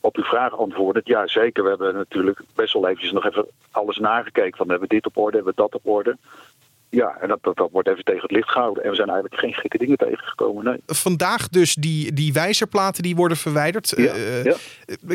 op 0.00 0.16
uw 0.16 0.22
vraag 0.22 0.58
antwoorden, 0.58 1.02
ja 1.04 1.26
zeker. 1.26 1.62
We 1.62 1.68
hebben 1.68 1.94
natuurlijk 1.94 2.40
best 2.54 2.72
wel 2.72 2.86
eventjes 2.86 3.12
nog 3.12 3.26
even 3.26 3.46
alles 3.70 3.98
nagekeken. 3.98 4.56
Van 4.56 4.68
hebben 4.68 4.88
we 4.88 4.94
dit 4.94 5.06
op 5.06 5.16
orde, 5.16 5.36
hebben 5.36 5.54
we 5.54 5.62
dat 5.62 5.74
op 5.74 5.86
orde. 5.86 6.16
Ja, 6.90 7.16
en 7.20 7.28
dat, 7.28 7.38
dat, 7.42 7.56
dat, 7.56 7.70
wordt 7.72 7.88
even 7.88 8.04
tegen 8.04 8.22
het 8.22 8.30
licht 8.30 8.50
gehouden. 8.50 8.82
En 8.82 8.90
we 8.90 8.96
zijn 8.96 9.08
eigenlijk 9.08 9.40
geen 9.40 9.54
gekke 9.54 9.78
dingen 9.78 9.96
tegengekomen. 9.96 10.64
Nee. 10.64 10.82
Vandaag 10.86 11.48
dus 11.48 11.74
die, 11.74 12.12
die 12.12 12.32
wijzerplaten 12.32 13.02
die 13.02 13.16
worden 13.16 13.36
verwijderd. 13.36 13.92
Ja, 13.96 14.14
uh, 14.14 14.44
ja. 14.44 14.56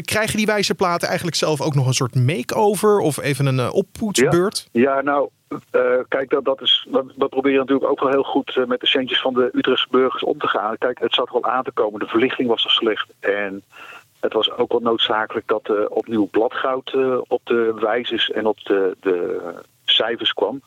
Krijgen 0.02 0.38
die 0.38 0.46
wijzerplaten 0.46 1.08
eigenlijk 1.08 1.38
zelf 1.38 1.62
ook 1.62 1.76
nog 1.76 1.88
een 1.88 1.94
soort 1.94 2.16
make-over 2.16 3.00
of 3.00 3.22
even 3.22 3.46
een 3.46 3.58
uh, 3.58 3.74
oppoetsbeurt? 3.74 4.68
Ja, 4.72 4.82
ja 4.82 5.02
nou, 5.02 5.30
uh, 5.72 6.00
kijk, 6.08 6.30
dat, 6.30 6.46
dat, 6.46 6.62
is, 6.62 6.88
dat, 7.16 7.30
proberen 7.30 7.60
natuurlijk 7.60 7.90
ook 7.90 8.00
wel 8.00 8.10
heel 8.10 8.24
goed 8.24 8.56
uh, 8.56 8.66
met 8.66 8.80
de 8.80 8.88
centjes 8.88 9.22
van 9.22 9.34
de 9.34 9.50
Utrechtse 9.54 9.88
burgers 9.92 10.24
om 10.24 10.38
te 10.38 10.48
gaan. 10.48 10.78
Kijk, 10.78 11.00
het 11.00 11.14
zat 11.14 11.28
er 11.28 11.34
al 11.34 11.44
aan 11.44 11.64
te 11.64 11.72
komen. 11.72 12.00
De 12.00 12.08
verlichting 12.08 12.48
was 12.48 12.64
al 12.64 12.70
slecht. 12.70 13.10
En 13.20 13.64
Het 14.20 14.34
was 14.34 14.52
ook 14.52 14.72
wel 14.72 14.82
noodzakelijk 14.82 15.48
dat 15.48 15.68
er 15.68 15.90
opnieuw 15.90 16.28
bladgoud 16.28 16.96
op 17.28 17.42
de 17.44 17.74
wijzers 17.80 18.32
en 18.32 18.46
op 18.46 18.60
de, 18.64 18.96
de 19.00 19.40
cijfers 19.86 20.34
kwam. 20.34 20.62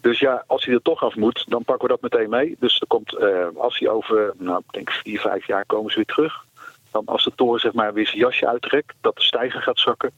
Dus 0.00 0.18
ja, 0.18 0.44
als 0.46 0.64
hij 0.64 0.74
er 0.74 0.82
toch 0.82 1.02
af 1.02 1.16
moet, 1.16 1.44
dan 1.48 1.64
pakken 1.64 1.88
we 1.88 1.98
dat 1.98 2.10
meteen 2.10 2.30
mee. 2.30 2.56
Dus 2.58 2.80
er 2.80 2.86
komt, 2.86 3.16
als 3.56 3.78
hij 3.78 3.88
over, 3.88 4.32
nou, 4.38 4.58
ik 4.58 4.72
denk 4.72 4.90
vier, 4.90 5.20
vijf 5.20 5.46
jaar 5.46 5.64
komen 5.66 5.90
ze 5.90 5.96
weer 5.96 6.14
terug. 6.14 6.44
Dan 6.90 7.06
als 7.06 7.24
de 7.24 7.32
toren 7.34 7.60
zeg 7.60 7.72
maar 7.72 7.92
weer 7.92 8.06
zijn 8.06 8.18
jasje 8.18 8.48
uittrekt, 8.48 8.94
dat 9.00 9.16
de 9.16 9.22
stijger 9.22 9.62
gaat 9.62 9.78
zakken. 9.78 10.10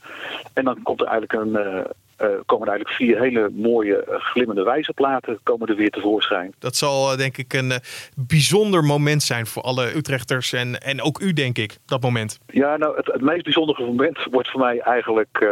En 0.53 0.65
dan 0.65 0.83
komt 0.83 1.01
er 1.01 1.07
eigenlijk 1.07 1.43
een, 1.43 1.87
uh, 2.23 2.29
komen 2.47 2.67
er 2.67 2.73
eigenlijk 2.73 2.97
vier 2.97 3.21
hele 3.21 3.51
mooie 3.53 4.05
uh, 4.09 4.15
glimmende 4.19 4.63
wijzerplaten 4.63 5.39
komen 5.43 5.69
er 5.69 5.77
weer 5.77 5.91
tevoorschijn. 5.91 6.55
Dat 6.59 6.77
zal 6.77 7.13
uh, 7.13 7.19
denk 7.19 7.37
ik 7.37 7.53
een 7.53 7.73
bijzonder 8.15 8.85
moment 8.85 9.23
zijn 9.23 9.47
voor 9.47 9.63
alle 9.63 9.97
Utrechters 9.97 10.53
en, 10.53 10.81
en 10.81 11.03
ook 11.03 11.21
u 11.21 11.33
denk 11.33 11.59
ik, 11.59 11.77
dat 11.87 12.03
moment. 12.03 12.39
Ja, 12.47 12.77
nou 12.77 12.97
het, 12.97 13.07
het 13.07 13.21
meest 13.21 13.43
bijzondere 13.43 13.85
moment 13.85 14.19
wordt 14.31 14.51
voor 14.51 14.61
mij 14.61 14.79
eigenlijk 14.79 15.47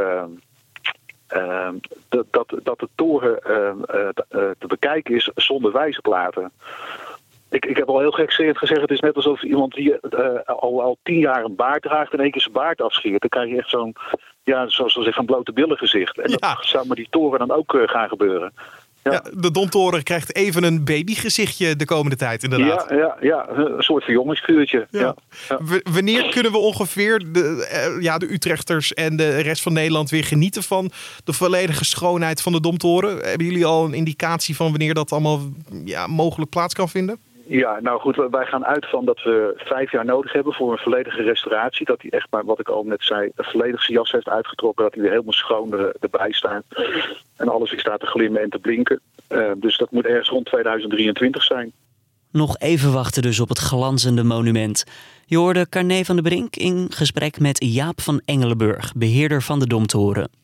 dat, 2.08 2.26
dat, 2.30 2.54
dat 2.62 2.78
de 2.78 2.88
toren 2.94 3.38
te 4.58 4.66
bekijken 4.66 5.14
is 5.14 5.30
zonder 5.34 5.72
wijzerplaten. 5.72 6.52
Ik, 7.54 7.66
ik 7.66 7.76
heb 7.76 7.88
al 7.88 7.98
heel 7.98 8.10
gek 8.10 8.32
gezegd, 8.32 8.80
het 8.80 8.90
is 8.90 9.00
net 9.00 9.16
alsof 9.16 9.42
iemand 9.42 9.74
die 9.74 9.96
al, 10.46 10.82
al 10.82 10.98
tien 11.02 11.18
jaar 11.18 11.44
een 11.44 11.54
baard 11.54 11.82
draagt 11.82 12.12
en 12.12 12.20
één 12.20 12.30
keer 12.30 12.40
zijn 12.40 12.54
baard 12.54 12.80
afscheert. 12.80 13.20
Dan 13.20 13.30
krijg 13.30 13.50
je 13.50 13.58
echt 13.58 13.70
zo'n 13.70 13.96
ja, 14.44 14.68
zoals 14.68 14.94
we 14.94 15.02
zeggen, 15.02 15.20
een 15.20 15.26
blote 15.26 15.52
billen 15.52 15.76
gezicht. 15.76 16.18
En 16.18 16.30
dat 16.30 16.56
zou 16.60 16.86
met 16.88 16.96
die 16.96 17.06
toren 17.10 17.38
dan 17.38 17.50
ook 17.50 17.74
uh, 17.74 17.88
gaan 17.88 18.08
gebeuren. 18.08 18.52
Ja. 19.02 19.12
ja. 19.12 19.22
de 19.34 19.50
Domtoren 19.50 20.02
krijgt 20.02 20.36
even 20.36 20.64
een 20.64 20.84
babygezichtje 20.84 21.76
de 21.76 21.84
komende 21.84 22.16
tijd, 22.16 22.42
inderdaad. 22.42 22.86
Ja, 22.90 22.96
ja, 22.96 23.16
ja 23.20 23.48
een 23.48 23.82
soort 23.82 24.04
verjongingsvuurtje. 24.04 24.86
Ja. 24.90 25.14
ja. 25.48 25.58
Wanneer 25.92 26.30
kunnen 26.30 26.52
we 26.52 26.58
ongeveer 26.58 27.32
de, 27.32 27.66
eh, 27.70 28.02
ja, 28.02 28.18
de 28.18 28.32
Utrechters 28.32 28.94
en 28.94 29.16
de 29.16 29.40
rest 29.40 29.62
van 29.62 29.72
Nederland 29.72 30.10
weer 30.10 30.24
genieten 30.24 30.62
van 30.62 30.90
de 31.24 31.32
volledige 31.32 31.84
schoonheid 31.84 32.42
van 32.42 32.52
de 32.52 32.60
Domtoren? 32.60 33.18
Hebben 33.18 33.46
jullie 33.46 33.64
al 33.64 33.84
een 33.84 33.94
indicatie 33.94 34.56
van 34.56 34.70
wanneer 34.70 34.94
dat 34.94 35.12
allemaal 35.12 35.40
ja, 35.84 36.06
mogelijk 36.06 36.50
plaats 36.50 36.74
kan 36.74 36.88
vinden? 36.88 37.18
Ja, 37.46 37.80
nou 37.80 38.00
goed, 38.00 38.16
wij 38.30 38.46
gaan 38.46 38.64
uit 38.64 38.88
van 38.88 39.04
dat 39.04 39.22
we 39.22 39.52
vijf 39.56 39.90
jaar 39.90 40.04
nodig 40.04 40.32
hebben 40.32 40.52
voor 40.52 40.72
een 40.72 40.78
volledige 40.78 41.22
restauratie. 41.22 41.86
Dat 41.86 42.02
hij 42.02 42.10
echt 42.10 42.26
maar, 42.30 42.44
wat 42.44 42.60
ik 42.60 42.68
al 42.68 42.84
net 42.84 43.04
zei, 43.04 43.30
een 43.34 43.44
volledige 43.44 43.92
jas 43.92 44.12
heeft 44.12 44.28
uitgetrokken. 44.28 44.84
Dat 44.84 44.92
hij 44.92 45.02
weer 45.02 45.10
helemaal 45.10 45.32
schoon 45.32 45.92
erbij 46.00 46.32
staat. 46.32 46.64
En 47.36 47.48
alles 47.48 47.70
weer 47.70 47.80
staat 47.80 48.00
te 48.00 48.06
glimmen 48.06 48.42
en 48.42 48.50
te 48.50 48.58
blinken. 48.58 49.00
Uh, 49.28 49.50
dus 49.56 49.76
dat 49.76 49.90
moet 49.90 50.04
ergens 50.06 50.28
rond 50.28 50.46
2023 50.46 51.42
zijn. 51.42 51.72
Nog 52.30 52.58
even 52.58 52.92
wachten 52.92 53.22
dus 53.22 53.40
op 53.40 53.48
het 53.48 53.58
glanzende 53.58 54.24
monument. 54.24 54.84
Je 55.26 55.36
hoorde 55.36 55.68
Carné 55.68 56.04
van 56.04 56.16
der 56.16 56.24
Brink 56.24 56.56
in 56.56 56.86
gesprek 56.92 57.40
met 57.40 57.64
Jaap 57.64 58.00
van 58.00 58.20
Engelenburg, 58.24 58.92
beheerder 58.96 59.42
van 59.42 59.58
de 59.58 59.66
Domtoren. 59.66 60.43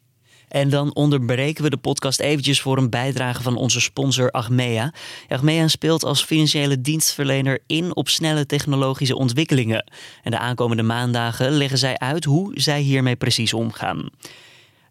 En 0.50 0.68
dan 0.68 0.94
onderbreken 0.94 1.64
we 1.64 1.70
de 1.70 1.76
podcast 1.76 2.20
eventjes 2.20 2.60
voor 2.60 2.78
een 2.78 2.90
bijdrage 2.90 3.42
van 3.42 3.56
onze 3.56 3.80
sponsor 3.80 4.30
Achmea. 4.30 4.92
Achmea 5.28 5.68
speelt 5.68 6.04
als 6.04 6.24
financiële 6.24 6.80
dienstverlener 6.80 7.58
in 7.66 7.96
op 7.96 8.08
snelle 8.08 8.46
technologische 8.46 9.16
ontwikkelingen. 9.16 9.90
En 10.22 10.30
de 10.30 10.38
aankomende 10.38 10.82
maandagen 10.82 11.50
leggen 11.50 11.78
zij 11.78 11.98
uit 11.98 12.24
hoe 12.24 12.60
zij 12.60 12.80
hiermee 12.80 13.16
precies 13.16 13.52
omgaan. 13.52 14.10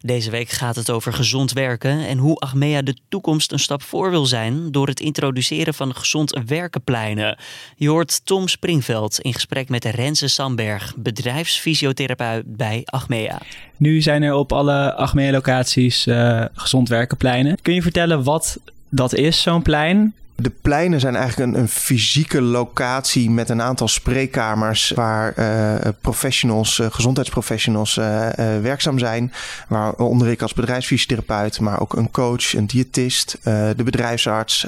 Deze 0.02 0.30
week 0.30 0.48
gaat 0.48 0.76
het 0.76 0.90
over 0.90 1.12
gezond 1.12 1.52
werken 1.52 2.06
en 2.06 2.18
hoe 2.18 2.36
Achmea 2.36 2.82
de 2.82 2.96
toekomst 3.08 3.52
een 3.52 3.58
stap 3.58 3.82
voor 3.82 4.10
wil 4.10 4.26
zijn 4.26 4.72
door 4.72 4.86
het 4.86 5.00
introduceren 5.00 5.74
van 5.74 5.94
gezond 5.94 6.40
werkenpleinen. 6.46 7.38
Je 7.76 7.88
hoort 7.88 8.26
Tom 8.26 8.48
Springveld 8.48 9.20
in 9.20 9.34
gesprek 9.34 9.68
met 9.68 9.84
Renze 9.84 10.28
Samberg, 10.28 10.94
bedrijfsfysiotherapeut 10.96 12.56
bij 12.56 12.82
Achmea. 12.84 13.38
Nu 13.76 14.00
zijn 14.00 14.22
er 14.22 14.34
op 14.34 14.52
alle 14.52 14.94
Achmea-locaties 14.94 16.06
uh, 16.06 16.44
gezond 16.54 16.88
werkenpleinen. 16.88 17.58
Kun 17.62 17.74
je 17.74 17.82
vertellen 17.82 18.24
wat 18.24 18.58
dat 18.88 19.14
is, 19.14 19.42
zo'n 19.42 19.62
plein? 19.62 20.14
De 20.42 20.50
pleinen 20.62 21.00
zijn 21.00 21.16
eigenlijk 21.16 21.52
een, 21.52 21.60
een, 21.60 21.68
fysieke 21.68 22.42
locatie 22.42 23.30
met 23.30 23.48
een 23.48 23.62
aantal 23.62 23.88
spreekkamers 23.88 24.90
waar 24.90 25.34
uh, 25.38 25.74
professionals, 26.00 26.78
uh, 26.78 26.86
gezondheidsprofessionals 26.90 27.96
uh, 27.96 28.28
werkzaam 28.62 28.98
zijn. 28.98 29.32
Waaronder 29.68 30.28
ik 30.28 30.42
als 30.42 30.52
bedrijfsfysiotherapeut, 30.52 31.60
maar 31.60 31.80
ook 31.80 31.96
een 31.96 32.10
coach, 32.10 32.54
een 32.54 32.66
diëtist, 32.66 33.38
de 33.76 33.82
bedrijfsarts, 33.84 34.66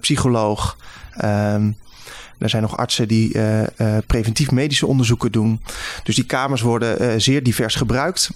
psycholoog. 0.00 0.76
Um, 1.24 1.76
er 2.42 2.48
zijn 2.48 2.62
nog 2.62 2.76
artsen 2.76 3.08
die 3.08 3.34
uh, 3.34 3.60
uh, 3.60 3.66
preventief 4.06 4.50
medische 4.50 4.86
onderzoeken 4.86 5.32
doen. 5.32 5.60
Dus 6.02 6.14
die 6.14 6.24
kamers 6.24 6.60
worden 6.60 7.02
uh, 7.02 7.12
zeer 7.16 7.42
divers 7.42 7.74
gebruikt. 7.74 8.30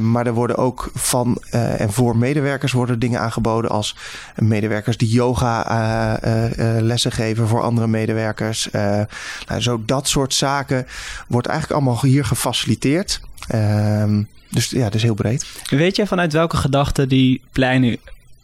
maar 0.00 0.26
er 0.26 0.34
worden 0.34 0.56
ook 0.56 0.90
van 0.94 1.42
en 1.50 1.92
voor 1.92 2.16
medewerkers 2.16 2.72
worden 2.72 2.98
dingen 2.98 3.20
aangeboden 3.20 3.70
als 3.70 3.96
medewerkers 4.36 4.96
die 4.96 5.08
yoga 5.08 6.18
lessen 6.80 7.12
geven 7.12 7.48
voor 7.48 7.62
andere 7.62 7.86
medewerkers. 7.86 8.68
nou, 8.70 9.60
zo 9.60 9.82
dat 9.86 10.08
soort 10.08 10.34
zaken 10.34 10.86
wordt 11.28 11.46
eigenlijk 11.46 11.80
allemaal 11.80 12.02
hier 12.02 12.24
gefaciliteerd. 12.24 13.20
Ehm, 13.48 14.22
dus 14.48 14.70
ja, 14.70 14.84
dat 14.84 14.94
is 14.94 15.02
heel 15.02 15.14
breed. 15.14 15.46
Weet 15.68 15.96
je 15.96 16.06
vanuit 16.06 16.32
welke 16.32 16.56
gedachten 16.56 17.08
die 17.08 17.42
pleinen 17.52 17.98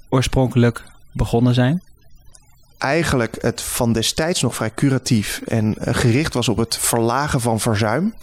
oorspronkelijk 0.08 0.82
begonnen 1.12 1.54
zijn? 1.54 1.82
Eigenlijk 2.78 3.36
het 3.40 3.60
van 3.60 3.92
destijds 3.92 4.42
nog 4.42 4.54
vrij 4.54 4.70
curatief 4.74 5.40
en 5.46 5.74
eh, 5.78 5.94
gericht 5.94 6.34
was 6.34 6.48
op 6.48 6.56
het 6.56 6.76
verlagen 6.76 7.40
van 7.40 7.60
verzuim. 7.60 8.14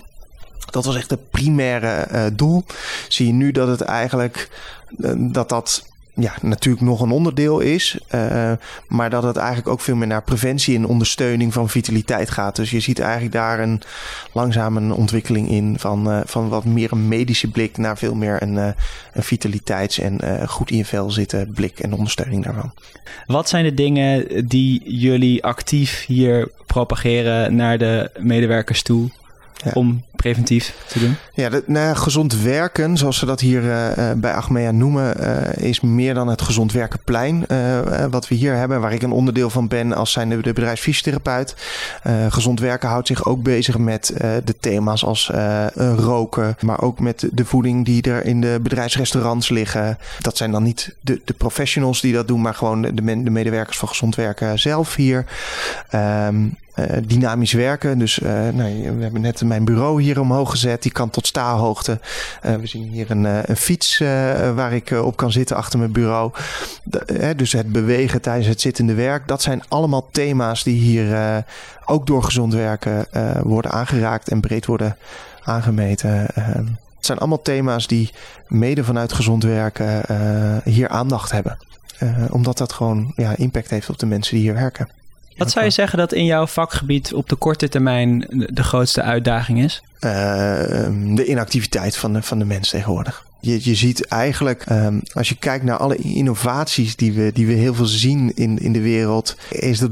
Dat 0.65 0.85
was 0.85 0.95
echt 0.95 1.09
het 1.09 1.29
primaire 1.29 2.07
uh, 2.11 2.25
doel. 2.33 2.65
Zie 3.07 3.27
je 3.27 3.33
nu 3.33 3.51
dat 3.51 3.67
het 3.67 3.81
eigenlijk 3.81 4.49
uh, 4.97 5.11
dat 5.17 5.49
dat 5.49 5.85
ja, 6.15 6.33
natuurlijk 6.41 6.85
nog 6.85 7.01
een 7.01 7.11
onderdeel 7.11 7.59
is. 7.59 7.97
Uh, 8.15 8.51
maar 8.87 9.09
dat 9.09 9.23
het 9.23 9.37
eigenlijk 9.37 9.67
ook 9.67 9.81
veel 9.81 9.95
meer 9.95 10.07
naar 10.07 10.23
preventie 10.23 10.75
en 10.75 10.85
ondersteuning 10.85 11.53
van 11.53 11.69
vitaliteit 11.69 12.29
gaat. 12.29 12.55
Dus 12.55 12.71
je 12.71 12.79
ziet 12.79 12.99
eigenlijk 12.99 13.33
daar 13.33 13.59
een 13.59 13.81
langzaam 14.33 14.77
een 14.77 14.93
ontwikkeling 14.93 15.49
in 15.49 15.79
van, 15.79 16.11
uh, 16.11 16.19
van 16.25 16.49
wat 16.49 16.65
meer 16.65 16.91
een 16.91 17.07
medische 17.07 17.47
blik 17.47 17.77
naar 17.77 17.97
veel 17.97 18.15
meer 18.15 18.41
een, 18.41 18.53
uh, 18.53 18.67
een 19.13 19.23
vitaliteits- 19.23 19.99
en 19.99 20.47
goed 20.47 20.71
in 20.71 20.77
je 20.77 20.85
vel 20.85 21.11
zitten 21.11 21.51
blik 21.51 21.79
en 21.79 21.93
ondersteuning 21.93 22.43
daarvan. 22.43 22.73
Wat 23.25 23.49
zijn 23.49 23.63
de 23.63 23.73
dingen 23.73 24.47
die 24.47 24.97
jullie 24.97 25.43
actief 25.43 26.05
hier 26.05 26.51
propageren 26.65 27.55
naar 27.55 27.77
de 27.77 28.11
medewerkers 28.19 28.81
toe? 28.81 29.09
Om 29.73 30.03
preventief 30.15 30.75
te 30.87 30.99
doen? 30.99 31.15
Ja, 31.33 31.49
de, 31.49 31.63
nou, 31.67 31.95
gezond 31.95 32.41
werken, 32.41 32.97
zoals 32.97 33.17
ze 33.17 33.25
dat 33.25 33.39
hier 33.39 33.63
uh, 33.63 34.11
bij 34.15 34.33
Achmea 34.33 34.71
noemen, 34.71 35.15
uh, 35.19 35.67
is 35.67 35.79
meer 35.79 36.13
dan 36.13 36.27
het 36.27 36.41
gezond 36.41 36.71
werkenplein 36.71 37.45
uh, 37.47 37.79
wat 38.09 38.27
we 38.27 38.35
hier 38.35 38.55
hebben, 38.55 38.81
waar 38.81 38.93
ik 38.93 39.01
een 39.01 39.11
onderdeel 39.11 39.49
van 39.49 39.67
ben 39.67 39.93
als 39.93 40.11
zijnde 40.11 40.41
de 40.41 40.53
bedrijfsfysiotherapeut. 40.53 41.55
gezond 42.29 42.59
werken 42.59 42.89
houdt 42.89 43.07
zich 43.07 43.25
ook 43.25 43.43
bezig 43.43 43.77
met 43.77 44.13
de 44.43 44.55
thema's 44.59 45.03
als 45.03 45.31
roken, 45.95 46.55
maar 46.61 46.81
ook 46.81 46.99
met 46.99 47.27
de 47.31 47.45
voeding 47.45 47.85
die 47.85 48.01
er 48.01 48.25
in 48.25 48.41
de 48.41 48.59
bedrijfsrestaurants 48.61 49.49
liggen. 49.49 49.97
Dat 50.19 50.37
zijn 50.37 50.51
dan 50.51 50.63
niet 50.63 50.95
de, 51.01 51.21
de 51.25 51.33
professionals 51.33 52.01
die 52.01 52.13
dat 52.13 52.27
doen, 52.27 52.41
maar 52.41 52.55
gewoon 52.55 52.81
de, 52.81 53.23
de 53.23 53.29
medewerkers 53.29 53.77
van 53.77 53.87
gezond 53.87 54.15
werken 54.15 54.59
zelf 54.59 54.95
hier. 54.95 55.25
Um, 55.93 56.45
uh, 56.45 56.51
dynamisch 57.07 57.53
werken. 57.53 57.99
Dus 57.99 58.19
uh, 58.19 58.29
nou, 58.29 58.95
we 58.97 59.03
hebben 59.03 59.21
net 59.21 59.43
mijn 59.43 59.65
bureau 59.65 60.01
hier 60.01 60.19
omhoog 60.19 60.49
gezet. 60.49 60.81
Die 60.81 60.91
kan 60.91 61.09
tot 61.09 61.27
staalhoogte. 61.27 61.99
Uh, 62.45 62.55
we 62.55 62.67
zien 62.67 62.89
hier 62.89 63.11
een, 63.11 63.23
een 63.23 63.55
fiets 63.55 63.97
waar 64.55 64.73
ik 64.73 64.91
op 64.91 65.15
kan 65.15 65.31
zitten 65.31 65.55
achter 65.55 65.79
mijn 65.79 65.91
bureau. 65.91 66.31
Dus 67.35 67.51
het 67.51 67.71
bewegen 67.71 68.21
tijdens 68.21 68.47
het 68.47 68.61
zittende 68.61 68.93
werk. 68.93 69.27
Dat 69.27 69.41
zijn 69.41 69.63
allemaal 69.67 70.07
thema's 70.11 70.63
die 70.63 70.79
hier 70.79 71.43
ook 71.85 72.07
door 72.07 72.23
gezond 72.23 72.53
werken 72.53 73.07
worden 73.43 73.71
aangeraakt 73.71 74.29
en 74.29 74.39
breed 74.39 74.65
worden 74.65 74.97
aangemeten. 75.43 76.11
het 76.95 77.05
zijn 77.05 77.17
allemaal 77.17 77.41
thema's 77.41 77.87
die 77.87 78.11
mede 78.47 78.83
vanuit 78.83 79.13
gezond 79.13 79.43
werken 79.43 80.01
hier 80.63 80.89
aandacht 80.89 81.31
hebben. 81.31 81.57
omdat 82.29 82.57
dat 82.57 82.73
gewoon 82.73 83.13
ja, 83.15 83.35
impact 83.35 83.69
heeft 83.69 83.89
op 83.89 83.99
de 83.99 84.05
mensen 84.05 84.35
die 84.35 84.43
hier 84.43 84.53
werken. 84.53 85.03
Wat 85.37 85.51
zou 85.51 85.65
je 85.65 85.71
zeggen 85.71 85.97
dat 85.97 86.13
in 86.13 86.25
jouw 86.25 86.47
vakgebied 86.47 87.13
op 87.13 87.29
de 87.29 87.35
korte 87.35 87.69
termijn 87.69 88.27
de 88.53 88.63
grootste 88.63 89.01
uitdaging 89.01 89.63
is? 89.63 89.83
Uh, 89.95 90.11
de 91.15 91.25
inactiviteit 91.25 91.97
van 91.97 92.13
de, 92.13 92.21
van 92.21 92.39
de 92.39 92.45
mens 92.45 92.69
tegenwoordig. 92.69 93.25
Je, 93.39 93.59
je 93.61 93.75
ziet 93.75 94.05
eigenlijk, 94.05 94.69
um, 94.69 95.01
als 95.13 95.29
je 95.29 95.35
kijkt 95.35 95.63
naar 95.63 95.77
alle 95.77 95.95
innovaties 95.95 96.95
die 96.95 97.13
we, 97.13 97.31
die 97.33 97.47
we 97.47 97.53
heel 97.53 97.73
veel 97.73 97.85
zien 97.85 98.31
in, 98.35 98.57
in 98.57 98.73
de 98.73 98.81
wereld, 98.81 99.37
is 99.49 99.79
dat 99.79 99.91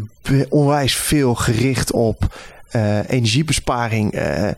onwijs 0.50 0.96
veel 0.96 1.36
gericht 1.36 1.92
op 1.92 2.36
uh, 2.76 3.10
energiebesparing. 3.10 4.16
Uh, 4.16 4.50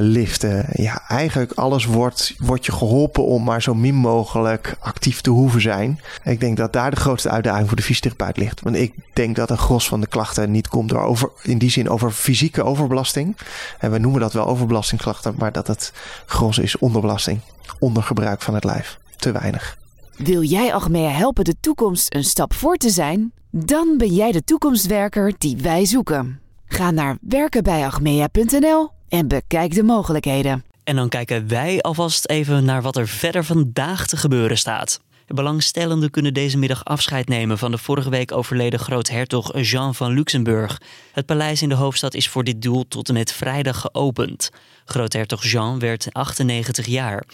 liften. 0.00 0.66
Ja, 0.72 1.02
eigenlijk 1.08 1.52
alles 1.52 1.84
wordt, 1.84 2.34
wordt 2.38 2.66
je 2.66 2.72
geholpen 2.72 3.24
om 3.24 3.44
maar 3.44 3.62
zo 3.62 3.74
min 3.74 3.94
mogelijk 3.94 4.76
actief 4.80 5.20
te 5.20 5.30
hoeven 5.30 5.60
zijn. 5.60 6.00
Ik 6.24 6.40
denk 6.40 6.56
dat 6.56 6.72
daar 6.72 6.90
de 6.90 6.96
grootste 6.96 7.28
uitdaging 7.28 7.66
voor 7.66 7.76
de 7.76 7.82
fysiotherapeut 7.82 8.36
ligt. 8.36 8.60
Want 8.60 8.76
ik 8.76 8.94
denk 9.12 9.36
dat 9.36 9.50
een 9.50 9.58
gros 9.58 9.88
van 9.88 10.00
de 10.00 10.06
klachten 10.06 10.50
niet 10.50 10.68
komt 10.68 10.88
door 10.88 11.02
over, 11.02 11.30
in 11.42 11.58
die 11.58 11.70
zin 11.70 11.88
over 11.88 12.10
fysieke 12.10 12.62
overbelasting. 12.62 13.36
En 13.78 13.90
we 13.90 13.98
noemen 13.98 14.20
dat 14.20 14.32
wel 14.32 14.46
overbelastingklachten, 14.46 15.34
maar 15.38 15.52
dat 15.52 15.66
het 15.66 15.92
gros 16.26 16.58
is 16.58 16.78
onderbelasting, 16.78 17.40
ondergebruik 17.78 18.42
van 18.42 18.54
het 18.54 18.64
lijf. 18.64 18.98
Te 19.16 19.32
weinig. 19.32 19.78
Wil 20.16 20.42
jij 20.42 20.74
Achmea 20.74 21.10
helpen 21.10 21.44
de 21.44 21.54
toekomst 21.60 22.14
een 22.14 22.24
stap 22.24 22.54
voor 22.54 22.76
te 22.76 22.90
zijn? 22.90 23.32
Dan 23.50 23.94
ben 23.96 24.14
jij 24.14 24.32
de 24.32 24.44
toekomstwerker 24.44 25.34
die 25.38 25.56
wij 25.56 25.84
zoeken. 25.84 26.40
Ga 26.66 26.90
naar 26.90 27.18
werkenbijachmea.nl 27.20 28.96
en 29.08 29.28
bekijk 29.28 29.74
de 29.74 29.82
mogelijkheden. 29.82 30.64
En 30.84 30.96
dan 30.96 31.08
kijken 31.08 31.48
wij 31.48 31.80
alvast 31.80 32.28
even 32.28 32.64
naar 32.64 32.82
wat 32.82 32.96
er 32.96 33.08
verder 33.08 33.44
vandaag 33.44 34.06
te 34.06 34.16
gebeuren 34.16 34.58
staat. 34.58 35.00
Belangstellenden 35.26 36.10
kunnen 36.10 36.34
deze 36.34 36.58
middag 36.58 36.84
afscheid 36.84 37.28
nemen 37.28 37.58
van 37.58 37.70
de 37.70 37.78
vorige 37.78 38.10
week 38.10 38.32
overleden 38.32 38.78
groothertog 38.78 39.60
Jean 39.60 39.94
van 39.94 40.12
Luxemburg. 40.12 40.80
Het 41.12 41.26
paleis 41.26 41.62
in 41.62 41.68
de 41.68 41.74
hoofdstad 41.74 42.14
is 42.14 42.28
voor 42.28 42.44
dit 42.44 42.62
doel 42.62 42.88
tot 42.88 43.08
en 43.08 43.14
met 43.14 43.32
vrijdag 43.32 43.80
geopend. 43.80 44.50
Groothertog 44.84 45.44
Jean 45.44 45.78
werd 45.78 46.08
98 46.12 46.86
jaar. 46.86 47.24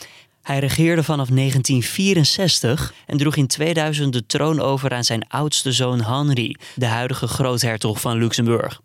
Hij 0.43 0.59
regeerde 0.59 1.03
vanaf 1.03 1.29
1964 1.29 2.95
en 3.07 3.17
droeg 3.17 3.37
in 3.37 3.47
2000 3.47 4.13
de 4.13 4.27
troon 4.27 4.61
over 4.61 4.93
aan 4.93 5.05
zijn 5.05 5.29
oudste 5.29 5.73
zoon 5.73 6.03
Henri, 6.03 6.57
de 6.75 6.87
huidige 6.87 7.27
groothertog 7.27 8.01
van 8.01 8.19
Luxemburg. 8.19 8.81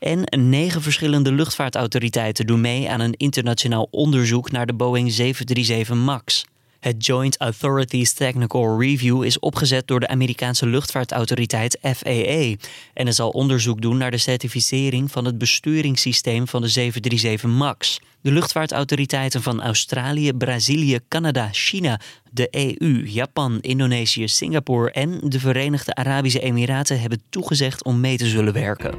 En 0.00 0.48
negen 0.48 0.82
verschillende 0.82 1.32
luchtvaartautoriteiten 1.32 2.46
doen 2.46 2.60
mee 2.60 2.90
aan 2.90 3.00
een 3.00 3.14
internationaal 3.16 3.88
onderzoek 3.90 4.50
naar 4.50 4.66
de 4.66 4.74
Boeing 4.74 5.12
737 5.12 5.96
MAX. 5.96 6.44
Het 6.80 7.06
Joint 7.06 7.38
Authorities 7.38 8.12
Technical 8.12 8.80
Review 8.80 9.24
is 9.24 9.38
opgezet 9.38 9.86
door 9.86 10.00
de 10.00 10.08
Amerikaanse 10.08 10.66
luchtvaartautoriteit 10.66 11.78
FAA 11.82 12.54
en 12.94 13.06
het 13.06 13.14
zal 13.14 13.30
onderzoek 13.30 13.80
doen 13.80 13.96
naar 13.96 14.10
de 14.10 14.18
certificering 14.18 15.10
van 15.10 15.24
het 15.24 15.38
besturingssysteem 15.38 16.48
van 16.48 16.60
de 16.60 16.68
737 16.68 17.58
MAX. 17.58 18.00
De 18.20 18.32
luchtvaartautoriteiten 18.32 19.42
van 19.42 19.62
Australië, 19.62 20.32
Brazilië, 20.32 20.98
Canada, 21.08 21.48
China, 21.52 22.00
de 22.30 22.48
EU, 22.50 23.06
Japan, 23.06 23.58
Indonesië, 23.60 24.28
Singapore 24.28 24.90
en 24.90 25.20
de 25.24 25.40
Verenigde 25.40 25.94
Arabische 25.94 26.40
Emiraten 26.40 27.00
hebben 27.00 27.22
toegezegd 27.30 27.84
om 27.84 28.00
mee 28.00 28.16
te 28.16 28.26
zullen 28.26 28.52
werken. 28.52 28.94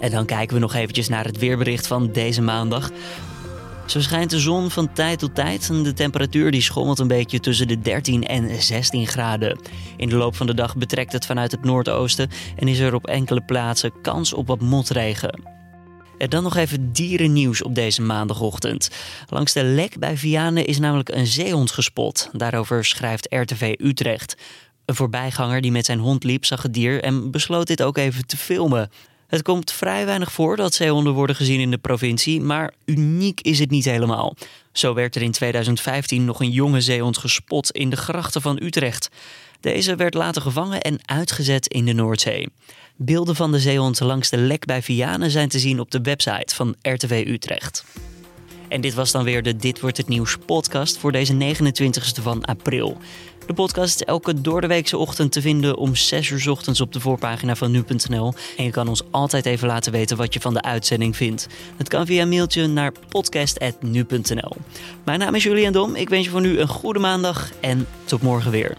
En 0.00 0.10
dan 0.10 0.26
kijken 0.26 0.54
we 0.54 0.60
nog 0.60 0.74
eventjes 0.74 1.08
naar 1.08 1.24
het 1.24 1.38
weerbericht 1.38 1.86
van 1.86 2.12
deze 2.12 2.42
maandag. 2.42 2.90
Zo 3.86 4.00
schijnt 4.00 4.30
de 4.30 4.40
zon 4.40 4.70
van 4.70 4.92
tijd 4.92 5.18
tot 5.18 5.34
tijd 5.34 5.68
en 5.68 5.82
de 5.82 5.92
temperatuur 5.92 6.50
die 6.50 6.60
schommelt 6.60 6.98
een 6.98 7.08
beetje 7.08 7.40
tussen 7.40 7.68
de 7.68 7.80
13 7.80 8.26
en 8.26 8.62
16 8.62 9.06
graden. 9.06 9.58
In 9.96 10.08
de 10.08 10.16
loop 10.16 10.36
van 10.36 10.46
de 10.46 10.54
dag 10.54 10.76
betrekt 10.76 11.12
het 11.12 11.26
vanuit 11.26 11.50
het 11.50 11.64
noordoosten 11.64 12.30
en 12.56 12.68
is 12.68 12.78
er 12.78 12.94
op 12.94 13.06
enkele 13.06 13.40
plaatsen 13.40 14.00
kans 14.02 14.32
op 14.32 14.46
wat 14.46 14.60
motregen. 14.60 15.42
En 16.18 16.30
dan 16.30 16.42
nog 16.42 16.56
even 16.56 16.92
dierennieuws 16.92 17.62
op 17.62 17.74
deze 17.74 18.02
maandagochtend. 18.02 18.90
Langs 19.28 19.52
de 19.52 19.64
lek 19.64 19.98
bij 19.98 20.16
Vianen 20.16 20.66
is 20.66 20.78
namelijk 20.78 21.08
een 21.08 21.26
zeehond 21.26 21.70
gespot. 21.70 22.30
Daarover 22.32 22.84
schrijft 22.84 23.26
RTV 23.30 23.74
Utrecht. 23.78 24.36
Een 24.84 24.94
voorbijganger 24.94 25.60
die 25.60 25.72
met 25.72 25.84
zijn 25.84 25.98
hond 25.98 26.24
liep 26.24 26.44
zag 26.44 26.62
het 26.62 26.74
dier 26.74 27.02
en 27.02 27.30
besloot 27.30 27.66
dit 27.66 27.82
ook 27.82 27.96
even 27.96 28.26
te 28.26 28.36
filmen. 28.36 28.90
Het 29.34 29.42
komt 29.42 29.72
vrij 29.72 30.06
weinig 30.06 30.32
voor 30.32 30.56
dat 30.56 30.74
zeehonden 30.74 31.12
worden 31.12 31.36
gezien 31.36 31.60
in 31.60 31.70
de 31.70 31.78
provincie, 31.78 32.40
maar 32.40 32.72
uniek 32.84 33.40
is 33.40 33.58
het 33.58 33.70
niet 33.70 33.84
helemaal. 33.84 34.36
Zo 34.72 34.94
werd 34.94 35.14
er 35.14 35.22
in 35.22 35.30
2015 35.30 36.24
nog 36.24 36.40
een 36.40 36.50
jonge 36.50 36.80
zeehond 36.80 37.18
gespot 37.18 37.70
in 37.70 37.90
de 37.90 37.96
grachten 37.96 38.42
van 38.42 38.58
Utrecht. 38.62 39.08
Deze 39.60 39.96
werd 39.96 40.14
later 40.14 40.42
gevangen 40.42 40.80
en 40.80 40.98
uitgezet 41.04 41.66
in 41.66 41.84
de 41.84 41.92
Noordzee. 41.92 42.48
Beelden 42.96 43.36
van 43.36 43.52
de 43.52 43.60
zeehond 43.60 44.00
langs 44.00 44.30
de 44.30 44.36
lek 44.36 44.64
bij 44.64 44.82
Vianen 44.82 45.30
zijn 45.30 45.48
te 45.48 45.58
zien 45.58 45.80
op 45.80 45.90
de 45.90 46.00
website 46.00 46.54
van 46.54 46.76
RTV 46.82 47.24
Utrecht. 47.26 47.84
En 48.68 48.80
dit 48.80 48.94
was 48.94 49.12
dan 49.12 49.24
weer 49.24 49.42
de 49.42 49.56
Dit 49.56 49.80
wordt 49.80 49.96
het 49.96 50.08
nieuws 50.08 50.36
podcast 50.46 50.98
voor 50.98 51.12
deze 51.12 51.54
29e 51.56 52.22
van 52.22 52.44
april. 52.44 52.98
De 53.46 53.54
podcast 53.54 53.94
is 53.94 54.06
elke 54.06 54.40
doordeweekse 54.40 54.98
ochtend 54.98 55.32
te 55.32 55.40
vinden 55.40 55.76
om 55.76 55.94
6 55.94 56.30
uur 56.30 56.50
ochtends 56.50 56.80
op 56.80 56.92
de 56.92 57.00
voorpagina 57.00 57.54
van 57.54 57.70
nu.nl. 57.70 58.34
En 58.56 58.64
je 58.64 58.70
kan 58.70 58.88
ons 58.88 59.02
altijd 59.10 59.46
even 59.46 59.68
laten 59.68 59.92
weten 59.92 60.16
wat 60.16 60.34
je 60.34 60.40
van 60.40 60.54
de 60.54 60.62
uitzending 60.62 61.16
vindt. 61.16 61.46
Het 61.76 61.88
kan 61.88 62.06
via 62.06 62.26
mailtje 62.26 62.66
naar 62.66 62.92
podcast.nu.nl. 63.08 64.56
Mijn 65.04 65.18
naam 65.18 65.34
is 65.34 65.42
Julian 65.42 65.72
Dom. 65.72 65.94
Ik 65.94 66.08
wens 66.08 66.24
je 66.24 66.30
voor 66.30 66.40
nu 66.40 66.58
een 66.58 66.68
goede 66.68 66.98
maandag 66.98 67.50
en 67.60 67.86
tot 68.04 68.22
morgen 68.22 68.50
weer. 68.50 68.76